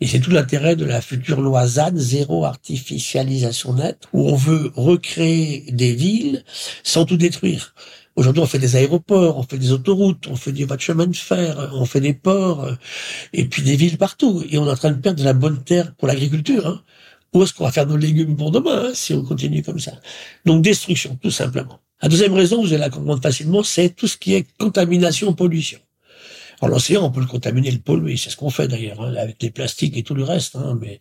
et 0.00 0.06
c'est 0.06 0.20
tout 0.20 0.30
l'intérêt 0.30 0.76
de 0.76 0.84
la 0.84 1.00
future 1.00 1.40
loi 1.40 1.66
zéro 1.66 2.44
artificialisation 2.44 3.74
nette, 3.74 4.08
où 4.12 4.28
on 4.28 4.36
veut 4.36 4.70
recréer 4.76 5.64
des 5.72 5.94
villes 5.94 6.44
sans 6.82 7.06
tout 7.06 7.16
détruire. 7.16 7.74
Aujourd'hui, 8.14 8.42
on 8.42 8.46
fait 8.46 8.58
des 8.58 8.76
aéroports, 8.76 9.38
on 9.38 9.42
fait 9.42 9.56
des 9.56 9.72
autoroutes, 9.72 10.26
on 10.28 10.36
fait 10.36 10.52
des 10.52 10.64
voies 10.64 10.76
de 10.76 10.82
chemin 10.82 11.06
de 11.06 11.16
fer, 11.16 11.70
on 11.72 11.86
fait 11.86 12.00
des 12.00 12.12
ports, 12.12 12.68
et 13.32 13.46
puis 13.46 13.62
des 13.62 13.74
villes 13.76 13.96
partout. 13.96 14.44
Et 14.50 14.58
on 14.58 14.66
est 14.66 14.70
en 14.70 14.76
train 14.76 14.90
de 14.90 15.00
perdre 15.00 15.18
de 15.18 15.24
la 15.24 15.32
bonne 15.32 15.62
terre 15.64 15.94
pour 15.94 16.08
l'agriculture. 16.08 16.66
Hein. 16.66 16.82
Où 17.32 17.42
est-ce 17.42 17.54
qu'on 17.54 17.64
va 17.64 17.72
faire 17.72 17.86
nos 17.86 17.96
légumes 17.96 18.36
pour 18.36 18.50
demain 18.50 18.88
hein, 18.88 18.90
si 18.92 19.14
on 19.14 19.22
continue 19.22 19.62
comme 19.62 19.78
ça? 19.78 19.92
Donc 20.44 20.60
destruction, 20.62 21.18
tout 21.22 21.30
simplement. 21.30 21.80
La 22.02 22.10
deuxième 22.10 22.34
raison, 22.34 22.60
vous 22.60 22.68
allez 22.68 22.78
la 22.78 22.90
comprendre 22.90 23.22
facilement, 23.22 23.62
c'est 23.62 23.88
tout 23.88 24.08
ce 24.08 24.18
qui 24.18 24.34
est 24.34 24.46
contamination, 24.58 25.32
pollution. 25.32 25.78
L'océan, 26.68 27.04
on 27.04 27.10
peut 27.10 27.20
le 27.20 27.26
contaminer, 27.26 27.70
le 27.70 27.78
polluer, 27.78 28.16
c'est 28.16 28.30
ce 28.30 28.36
qu'on 28.36 28.50
fait 28.50 28.68
d'ailleurs, 28.68 29.00
hein, 29.00 29.14
avec 29.16 29.42
les 29.42 29.50
plastiques 29.50 29.96
et 29.96 30.02
tout 30.02 30.14
le 30.14 30.22
reste. 30.22 30.56
Hein, 30.56 30.78
mais 30.80 31.00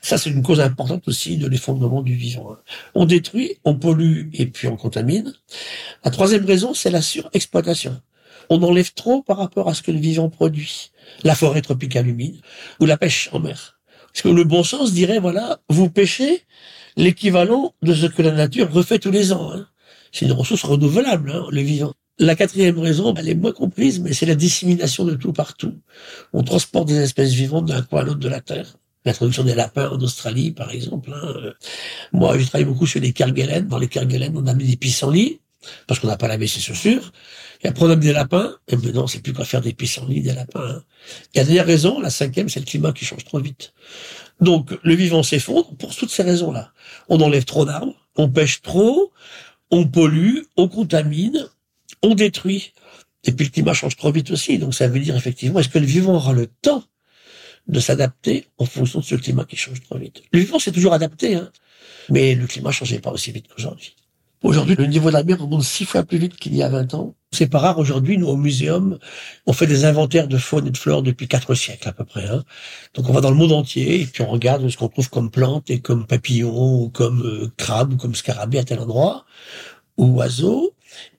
ça, 0.00 0.16
c'est 0.18 0.30
une 0.30 0.42
cause 0.42 0.60
importante 0.60 1.06
aussi 1.06 1.36
de 1.36 1.46
l'effondrement 1.46 2.02
du 2.02 2.14
vivant. 2.14 2.52
Hein. 2.52 2.58
On 2.94 3.04
détruit, 3.04 3.58
on 3.64 3.74
pollue 3.74 4.30
et 4.32 4.46
puis 4.46 4.68
on 4.68 4.76
contamine. 4.76 5.32
La 6.04 6.10
troisième 6.10 6.44
raison, 6.44 6.74
c'est 6.74 6.90
la 6.90 7.02
surexploitation. 7.02 8.00
On 8.48 8.62
enlève 8.62 8.92
trop 8.94 9.22
par 9.22 9.36
rapport 9.38 9.68
à 9.68 9.74
ce 9.74 9.82
que 9.82 9.92
le 9.92 9.98
vivant 9.98 10.28
produit. 10.28 10.90
La 11.24 11.34
forêt 11.34 11.62
tropicale 11.62 12.08
humide 12.08 12.40
ou 12.80 12.86
la 12.86 12.96
pêche 12.96 13.28
en 13.32 13.40
mer. 13.40 13.80
Parce 14.12 14.22
que 14.22 14.28
le 14.28 14.44
bon 14.44 14.62
sens 14.62 14.92
dirait, 14.92 15.20
voilà, 15.20 15.60
vous 15.68 15.88
pêchez 15.88 16.42
l'équivalent 16.96 17.74
de 17.82 17.94
ce 17.94 18.06
que 18.06 18.22
la 18.22 18.32
nature 18.32 18.70
refait 18.70 18.98
tous 18.98 19.10
les 19.10 19.32
ans. 19.32 19.52
Hein. 19.52 19.66
C'est 20.10 20.26
une 20.26 20.32
ressource 20.32 20.64
renouvelable, 20.64 21.44
le 21.50 21.60
vivant. 21.62 21.94
La 22.18 22.36
quatrième 22.36 22.78
raison, 22.78 23.14
elle 23.14 23.28
est 23.28 23.34
moins 23.34 23.52
comprise, 23.52 24.00
mais 24.00 24.12
c'est 24.12 24.26
la 24.26 24.34
dissémination 24.34 25.04
de 25.04 25.14
tout 25.14 25.32
partout. 25.32 25.74
On 26.32 26.42
transporte 26.42 26.88
des 26.88 27.00
espèces 27.00 27.32
vivantes 27.32 27.66
d'un 27.66 27.82
coin 27.82 28.00
à 28.00 28.04
l'autre 28.04 28.20
de 28.20 28.28
la 28.28 28.40
Terre. 28.40 28.76
L'introduction 29.04 29.44
des 29.44 29.54
lapins 29.54 29.88
en 29.90 29.98
Australie, 30.00 30.52
par 30.52 30.70
exemple. 30.70 31.12
Hein. 31.12 31.52
Moi, 32.12 32.38
je 32.38 32.46
travaille 32.46 32.66
beaucoup 32.66 32.86
sur 32.86 33.00
les 33.00 33.12
kerguelen. 33.12 33.66
Dans 33.66 33.78
les 33.78 33.88
kerguelen, 33.88 34.36
on 34.36 34.46
a 34.46 34.54
mis 34.54 34.66
des 34.66 34.76
pissenlits, 34.76 35.40
parce 35.86 36.00
qu'on 36.00 36.06
n'a 36.06 36.16
pas 36.16 36.28
lavé 36.28 36.46
ses 36.46 36.60
chaussures. 36.60 37.12
Et 37.62 37.68
après, 37.68 37.86
on 37.86 37.90
a 37.90 37.96
mis 37.96 38.06
des 38.06 38.12
lapins. 38.12 38.56
Et 38.68 38.76
maintenant, 38.76 39.06
c'est 39.06 39.20
plus 39.20 39.32
qu'à 39.32 39.44
faire 39.44 39.62
des 39.62 39.72
pissenlits, 39.72 40.20
des 40.20 40.34
lapins. 40.34 40.60
Hein. 40.60 40.82
Et 41.34 41.38
la 41.38 41.44
dernière 41.44 41.66
raison, 41.66 41.98
la 41.98 42.10
cinquième, 42.10 42.48
c'est 42.48 42.60
le 42.60 42.66
climat 42.66 42.92
qui 42.92 43.04
change 43.04 43.24
trop 43.24 43.40
vite. 43.40 43.72
Donc, 44.40 44.78
le 44.82 44.94
vivant 44.94 45.22
s'effondre 45.22 45.74
pour 45.76 45.96
toutes 45.96 46.10
ces 46.10 46.22
raisons-là. 46.22 46.72
On 47.08 47.20
enlève 47.20 47.44
trop 47.44 47.64
d'arbres, 47.64 47.94
on 48.16 48.28
pêche 48.28 48.60
trop, 48.60 49.12
on 49.70 49.86
pollue, 49.86 50.42
on 50.56 50.68
contamine, 50.68 51.48
on 52.02 52.14
détruit. 52.14 52.72
Et 53.24 53.32
puis 53.32 53.46
le 53.46 53.50
climat 53.50 53.72
change 53.72 53.96
trop 53.96 54.12
vite 54.12 54.30
aussi. 54.30 54.58
Donc 54.58 54.74
ça 54.74 54.88
veut 54.88 55.00
dire 55.00 55.16
effectivement, 55.16 55.60
est-ce 55.60 55.68
que 55.68 55.78
le 55.78 55.86
vivant 55.86 56.14
aura 56.14 56.32
le 56.32 56.46
temps 56.46 56.84
de 57.68 57.78
s'adapter 57.78 58.46
en 58.58 58.64
fonction 58.64 59.00
de 59.00 59.04
ce 59.04 59.14
climat 59.14 59.44
qui 59.44 59.56
change 59.56 59.80
trop 59.82 59.98
vite? 59.98 60.22
Le 60.32 60.40
vivant 60.40 60.58
s'est 60.58 60.72
toujours 60.72 60.92
adapté, 60.92 61.36
hein, 61.36 61.50
mais 62.08 62.34
le 62.34 62.46
climat 62.46 62.72
changeait 62.72 62.98
pas 62.98 63.10
aussi 63.10 63.30
vite 63.30 63.46
qu'aujourd'hui. 63.48 63.94
Aujourd'hui, 64.42 64.74
le 64.74 64.86
niveau 64.86 65.08
de 65.08 65.14
la 65.14 65.22
mer 65.22 65.40
remonte 65.40 65.62
six 65.62 65.84
fois 65.84 66.02
plus 66.02 66.18
vite 66.18 66.34
qu'il 66.34 66.56
y 66.56 66.64
a 66.64 66.68
20 66.68 66.94
ans. 66.94 67.14
C'est 67.30 67.46
pas 67.46 67.60
rare 67.60 67.78
aujourd'hui, 67.78 68.18
nous, 68.18 68.26
au 68.26 68.36
muséum, 68.36 68.98
on 69.46 69.52
fait 69.52 69.68
des 69.68 69.84
inventaires 69.84 70.26
de 70.26 70.36
faune 70.36 70.66
et 70.66 70.70
de 70.70 70.76
flore 70.76 71.02
depuis 71.02 71.28
quatre 71.28 71.54
siècles 71.54 71.88
à 71.88 71.92
peu 71.92 72.04
près. 72.04 72.26
Hein. 72.26 72.42
Donc 72.94 73.08
on 73.08 73.12
va 73.12 73.20
dans 73.20 73.30
le 73.30 73.36
monde 73.36 73.52
entier 73.52 74.00
et 74.00 74.06
puis 74.06 74.22
on 74.22 74.30
regarde 74.30 74.68
ce 74.68 74.76
qu'on 74.76 74.88
trouve 74.88 75.08
comme 75.10 75.30
plantes 75.30 75.70
et 75.70 75.80
comme 75.80 76.06
papillons 76.08 76.82
ou 76.82 76.88
comme 76.88 77.22
euh, 77.22 77.52
crabes 77.56 77.92
ou 77.92 77.96
comme 77.96 78.16
scarabées 78.16 78.58
à 78.58 78.64
tel 78.64 78.80
endroit 78.80 79.24
ou 79.96 80.16
oiseaux. 80.16 80.74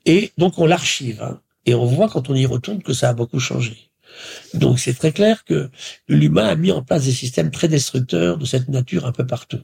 Et 0.06 0.32
donc 0.38 0.60
on 0.60 0.66
l'archive. 0.66 1.22
Hein, 1.22 1.40
et 1.66 1.76
on 1.76 1.86
voit 1.86 2.10
quand 2.10 2.30
on 2.30 2.36
y 2.36 2.46
retourne 2.46 2.82
que 2.82 2.94
ça 2.94 3.10
a 3.10 3.14
beaucoup 3.14 3.40
changé. 3.40 3.90
Donc 4.54 4.80
c'est 4.80 4.94
très 4.94 5.12
clair 5.12 5.44
que 5.44 5.70
l'humain 6.08 6.48
a 6.48 6.56
mis 6.56 6.72
en 6.72 6.84
place 6.84 7.06
des 7.06 7.12
systèmes 7.12 7.52
très 7.52 7.68
destructeurs 7.68 8.38
de 8.38 8.46
cette 8.46 8.70
nature 8.70 9.06
un 9.06 9.12
peu 9.12 9.26
partout. 9.26 9.62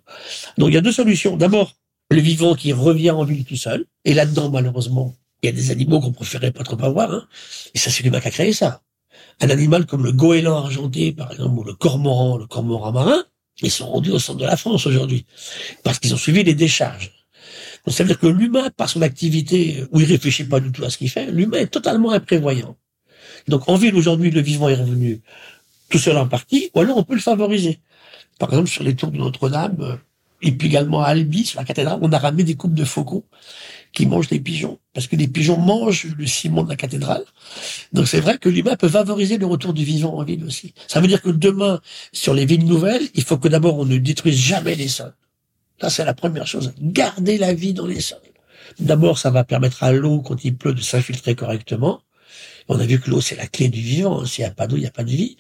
Donc 0.58 0.70
il 0.70 0.74
y 0.74 0.78
a 0.78 0.82
deux 0.82 0.92
solutions. 0.92 1.38
D'abord, 1.38 1.76
le 2.12 2.22
vivant 2.22 2.56
qui 2.56 2.74
revient 2.74 3.12
en 3.12 3.24
ville 3.24 3.46
tout 3.46 3.56
seul. 3.56 3.86
Et 4.06 4.14
là-dedans, 4.14 4.50
malheureusement, 4.50 5.16
il 5.42 5.48
y 5.48 5.50
a 5.50 5.52
des 5.52 5.72
animaux 5.72 6.00
qu'on 6.00 6.12
préférait 6.12 6.52
pas 6.52 6.64
trop 6.64 6.82
avoir. 6.84 7.12
Hein. 7.12 7.28
Et 7.74 7.78
ça, 7.78 7.92
c'est 7.92 8.04
l'humain 8.04 8.20
qui 8.20 8.28
a 8.28 8.32
créé 8.32 8.54
ça. 8.54 8.82
Un 9.42 9.50
animal 9.50 9.86
comme 9.86 10.04
le 10.04 10.12
goéland 10.12 10.58
argenté, 10.58 11.12
par 11.12 11.32
exemple, 11.32 11.60
ou 11.60 11.64
le 11.64 11.74
cormoran, 11.74 12.38
le 12.38 12.48
cormoran 12.48 12.92
marin, 12.92 13.24
ils 13.62 13.72
sont 13.72 13.90
rendus 13.90 14.12
au 14.12 14.20
centre 14.20 14.40
de 14.40 14.46
la 14.46 14.58
France 14.58 14.86
aujourd'hui. 14.88 15.26
Parce 15.84 16.00
qu'ils 16.00 16.14
ont 16.14 16.18
suivi 16.18 16.44
les 16.44 16.56
décharges. 16.56 17.12
Donc 17.86 17.96
ça 17.96 18.04
veut 18.04 18.10
dire 18.10 18.20
que 18.20 18.28
l'humain, 18.28 18.70
par 18.76 18.90
son 18.90 19.02
activité, 19.02 19.84
où 19.92 20.00
il 20.00 20.06
réfléchit 20.06 20.44
pas 20.44 20.60
du 20.60 20.72
tout 20.72 20.84
à 20.84 20.90
ce 20.90 20.98
qu'il 20.98 21.10
fait, 21.10 21.32
l'humain 21.32 21.60
est 21.60 21.68
totalement 21.68 22.12
imprévoyant. 22.12 22.78
Donc 23.48 23.68
en 23.70 23.76
ville 23.76 23.96
aujourd'hui, 23.96 24.32
le 24.32 24.42
vivant 24.42 24.70
est 24.70 24.76
revenu 24.76 25.22
tout 25.90 25.98
seul 25.98 26.18
en 26.18 26.28
partie, 26.28 26.70
ou 26.74 26.82
alors 26.82 26.98
on 26.98 27.04
peut 27.04 27.16
le 27.16 27.22
favoriser. 27.22 27.80
Par 28.38 28.50
exemple, 28.50 28.70
sur 28.70 28.84
les 28.84 28.96
tours 28.96 29.12
de 29.12 29.18
Notre-Dame, 29.18 30.00
Et 30.42 30.52
puis 30.54 30.68
également 30.68 31.02
à 31.02 31.08
Albi, 31.08 31.46
sur 31.46 31.60
la 31.60 31.66
cathédrale, 31.66 32.00
on 32.02 32.12
a 32.12 32.18
ramené 32.18 32.44
des 32.44 32.56
coupes 32.56 32.74
de 32.74 32.86
faucons 32.86 33.24
qui 33.92 34.06
mangent 34.06 34.30
les 34.30 34.40
pigeons. 34.40 34.80
Parce 34.94 35.08
que 35.08 35.16
les 35.16 35.28
pigeons 35.28 35.58
mangent 35.58 36.08
le 36.18 36.28
ciment 36.28 36.64
de 36.64 36.70
la 36.70 36.76
cathédrale. 36.78 37.26
Donc 37.92 38.08
c'est 38.08 38.22
vrai 38.22 38.38
que 38.38 38.48
l'humain 38.48 38.76
peut 38.78 38.88
favoriser 38.88 39.38
le 39.38 39.46
retour 39.46 39.74
du 39.74 39.84
vivant 39.84 40.16
en 40.18 40.24
ville 40.24 40.46
aussi. 40.46 40.74
Ça 40.88 41.02
veut 41.02 41.08
dire 41.08 41.22
que 41.22 41.30
demain, 41.30 41.82
sur 42.14 42.34
les 42.34 42.46
villes 42.46 42.66
nouvelles, 42.66 43.08
il 43.16 43.24
faut 43.24 43.38
que 43.38 43.50
d'abord 43.50 43.78
on 43.80 43.86
ne 43.86 43.98
détruise 43.98 44.38
jamais 44.38 44.76
les 44.76 44.88
sols. 44.88 45.14
Là, 45.82 45.90
c'est 45.90 46.06
la 46.06 46.14
première 46.14 46.48
chose. 46.48 46.74
Garder 46.80 47.38
la 47.38 47.54
vie 47.54 47.74
dans 47.74 47.88
les 47.88 48.02
sols. 48.02 48.20
D'abord, 48.80 49.18
ça 49.18 49.30
va 49.30 49.44
permettre 49.44 49.84
à 49.84 49.92
l'eau, 49.92 50.22
quand 50.22 50.44
il 50.44 50.56
pleut, 50.56 50.74
de 50.74 50.82
s'infiltrer 50.82 51.36
correctement. 51.36 52.02
On 52.72 52.80
a 52.80 52.86
vu 52.86 53.00
que 53.00 53.10
l'eau, 53.10 53.20
c'est 53.20 53.36
la 53.36 53.48
clé 53.48 53.68
du 53.68 53.82
vivant. 53.82 54.24
S'il 54.26 54.44
n'y 54.44 54.50
a 54.50 54.54
pas 54.54 54.68
d'eau, 54.68 54.76
il 54.76 54.82
n'y 54.82 54.86
a 54.86 54.92
pas 54.92 55.04
de 55.04 55.10
vie. 55.10 55.38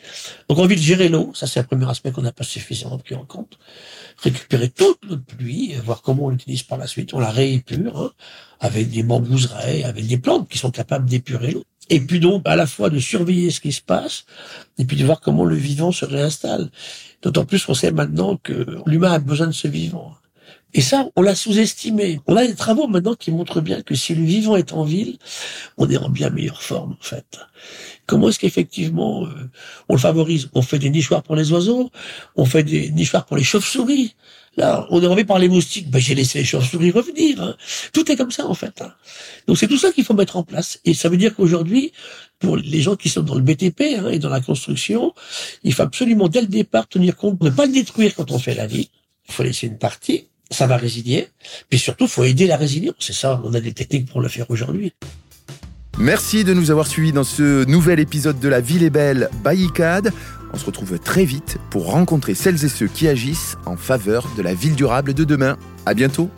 Donc, 0.50 0.58
envie 0.58 0.76
de 0.76 0.82
gérer 0.82 1.10
l'eau. 1.10 1.32
Ça, 1.36 1.46
c'est 1.46 1.60
le 1.60 1.68
premier 1.68 1.88
aspect 1.88 2.12
qu'on 2.12 2.24
n'a 2.24 2.32
pas 2.32 2.44
suffisamment 2.44 2.98
pris 2.98 3.14
en 3.14 3.24
compte. 3.24 3.60
Récupérer 4.18 4.70
toute 4.70 4.98
notre 5.08 5.24
pluie, 5.24 5.76
voir 5.86 6.02
comment 6.02 6.26
on 6.26 6.30
l'utilise 6.30 6.64
par 6.64 6.80
la 6.80 6.88
suite. 6.88 7.14
On 7.14 7.20
la 7.20 7.30
réépure, 7.30 8.00
hein, 8.00 8.12
avec 8.60 8.90
des 8.90 9.04
bambouseraies, 9.04 9.84
avec 9.84 10.08
des 10.08 10.18
plantes 10.18 10.50
qui 10.50 10.58
sont 10.58 10.72
capables 10.72 11.08
d'épurer 11.08 11.52
l'eau. 11.52 11.64
Et 11.92 12.00
puis 12.00 12.20
donc, 12.20 12.42
à 12.46 12.56
la 12.56 12.66
fois 12.66 12.90
de 12.90 13.00
surveiller 13.00 13.52
ce 13.52 13.62
qui 13.62 13.72
se 13.72 13.82
passe, 13.82 14.26
et 14.78 14.86
puis 14.86 14.98
de 14.98 15.06
voir 15.06 15.22
comment 15.22 15.46
le 15.46 15.56
vivant 15.56 15.92
se 15.92 16.06
réinstalle. 16.06 16.70
D'autant 17.22 17.46
plus 17.46 17.66
qu'on 17.66 17.74
sait 17.74 17.92
maintenant 17.92 18.38
que 18.38 18.82
l'humain 18.86 19.12
a 19.12 19.20
besoin 19.20 19.48
de 19.48 19.52
ce 19.52 19.68
vivant. 19.68 20.16
Et 20.74 20.82
ça, 20.82 21.10
on 21.16 21.22
l'a 21.24 21.34
sous-estimé. 21.34 22.20
On 22.28 22.36
a 22.36 22.46
des 22.46 22.56
travaux 22.56 22.88
maintenant 22.88 23.16
qui 23.16 23.32
montrent 23.32 23.60
bien 23.60 23.82
que 23.82 23.96
si 23.96 24.14
le 24.14 24.24
vivant 24.24 24.56
est 24.56 24.72
en 24.72 24.84
ville, 24.84 25.18
on 25.78 25.90
est 25.90 25.98
en 25.98 26.10
bien 26.10 26.30
meilleure 26.30 26.62
forme, 26.62 26.92
en 26.92 27.04
fait. 27.04 27.40
Comment 28.06 28.30
est-ce 28.30 28.40
qu'effectivement 28.40 29.26
euh, 29.26 29.50
on 29.88 29.96
le 29.96 30.00
favorise? 30.00 30.50
On 30.54 30.62
fait 30.62 30.80
des 30.80 30.90
nichoirs 30.90 31.24
pour 31.24 31.36
les 31.36 31.52
oiseaux, 31.52 31.92
on 32.36 32.46
fait 32.46 32.64
des 32.64 32.92
nichoirs 32.92 33.26
pour 33.26 33.38
les 33.38 33.44
chauves-souris. 33.44 34.16
Là, 34.58 34.88
on 34.90 35.02
est 35.02 35.08
enlevé 35.08 35.26
par 35.26 35.40
les 35.40 35.50
moustiques. 35.50 35.90
Ben, 35.90 36.00
j'ai 36.00 36.16
laissé 36.16 36.40
les 36.40 36.46
chauves-souris 36.46 36.92
revenir. 36.92 37.42
Hein. 37.42 37.56
Tout 37.94 38.12
est 38.12 38.16
comme 38.16 38.32
ça, 38.32 38.46
en 38.46 38.54
fait. 38.54 38.82
Hein. 38.82 38.94
Donc 39.48 39.58
c'est 39.58 39.68
tout 39.68 39.78
ça 39.78 39.92
qu'il 39.92 40.04
faut 40.04 40.14
mettre 40.14 40.38
en 40.38 40.44
place. 40.44 40.80
Et 40.86 40.94
ça 40.94 41.10
veut 41.10 41.18
dire 41.18 41.36
qu'aujourd'hui, 41.36 41.94
pour 42.40 42.58
les 42.58 42.82
gens 42.82 42.96
qui 42.96 43.10
sont 43.10 43.22
dans 43.22 43.36
le 43.36 43.42
BTP 43.42 43.82
hein, 43.98 44.10
et 44.10 44.20
dans 44.20 44.30
la 44.30 44.42
construction, 44.42 45.14
il 45.64 45.74
faut 45.74 45.84
absolument 45.84 46.28
dès 46.28 46.42
le 46.42 46.48
départ 46.48 46.88
tenir 46.88 47.16
compte 47.16 47.42
ne 47.42 47.50
pas 47.50 47.66
le 47.66 47.72
détruire 47.72 48.14
quand 48.16 48.32
on 48.32 48.40
fait 48.40 48.56
la 48.56 48.68
vie. 48.68 48.90
Il 49.28 49.34
faut 49.34 49.44
laisser 49.44 49.68
une 49.68 49.78
partie 49.78 50.30
ça 50.52 50.68
va 50.68 50.78
résilier. 50.78 51.28
Puis 51.70 51.80
surtout, 51.80 52.08
faut 52.08 52.24
aider 52.24 52.48
la 52.48 52.58
résilience. 52.58 52.96
C'est 53.00 53.14
ça, 53.14 53.42
on 53.44 53.54
a 53.54 53.60
des 53.60 53.74
techniques 53.74 54.10
pour 54.10 54.22
le 54.22 54.28
faire 54.28 54.50
aujourd'hui. 54.50 54.94
Merci 55.98 56.44
de 56.44 56.54
nous 56.54 56.72
avoir 56.72 56.88
suivis 56.88 57.12
dans 57.12 57.26
ce 57.26 57.66
nouvel 57.66 58.00
épisode 58.00 58.40
de 58.40 58.48
La 58.48 58.62
Ville 58.62 58.84
est 58.84 58.90
belle 58.90 59.30
by 59.44 59.66
ICAD. 59.66 60.14
On 60.54 60.58
se 60.58 60.66
retrouve 60.66 60.98
très 60.98 61.26
vite 61.26 61.58
pour 61.70 61.92
rencontrer 61.92 62.34
celles 62.36 62.64
et 62.64 62.70
ceux 62.70 62.88
qui 62.88 63.08
agissent 63.08 63.58
en 63.66 63.76
faveur 63.76 64.28
de 64.38 64.42
la 64.42 64.54
ville 64.54 64.76
durable 64.76 65.14
de 65.14 65.24
demain. 65.24 65.58
À 65.86 65.94
bientôt. 65.94 66.30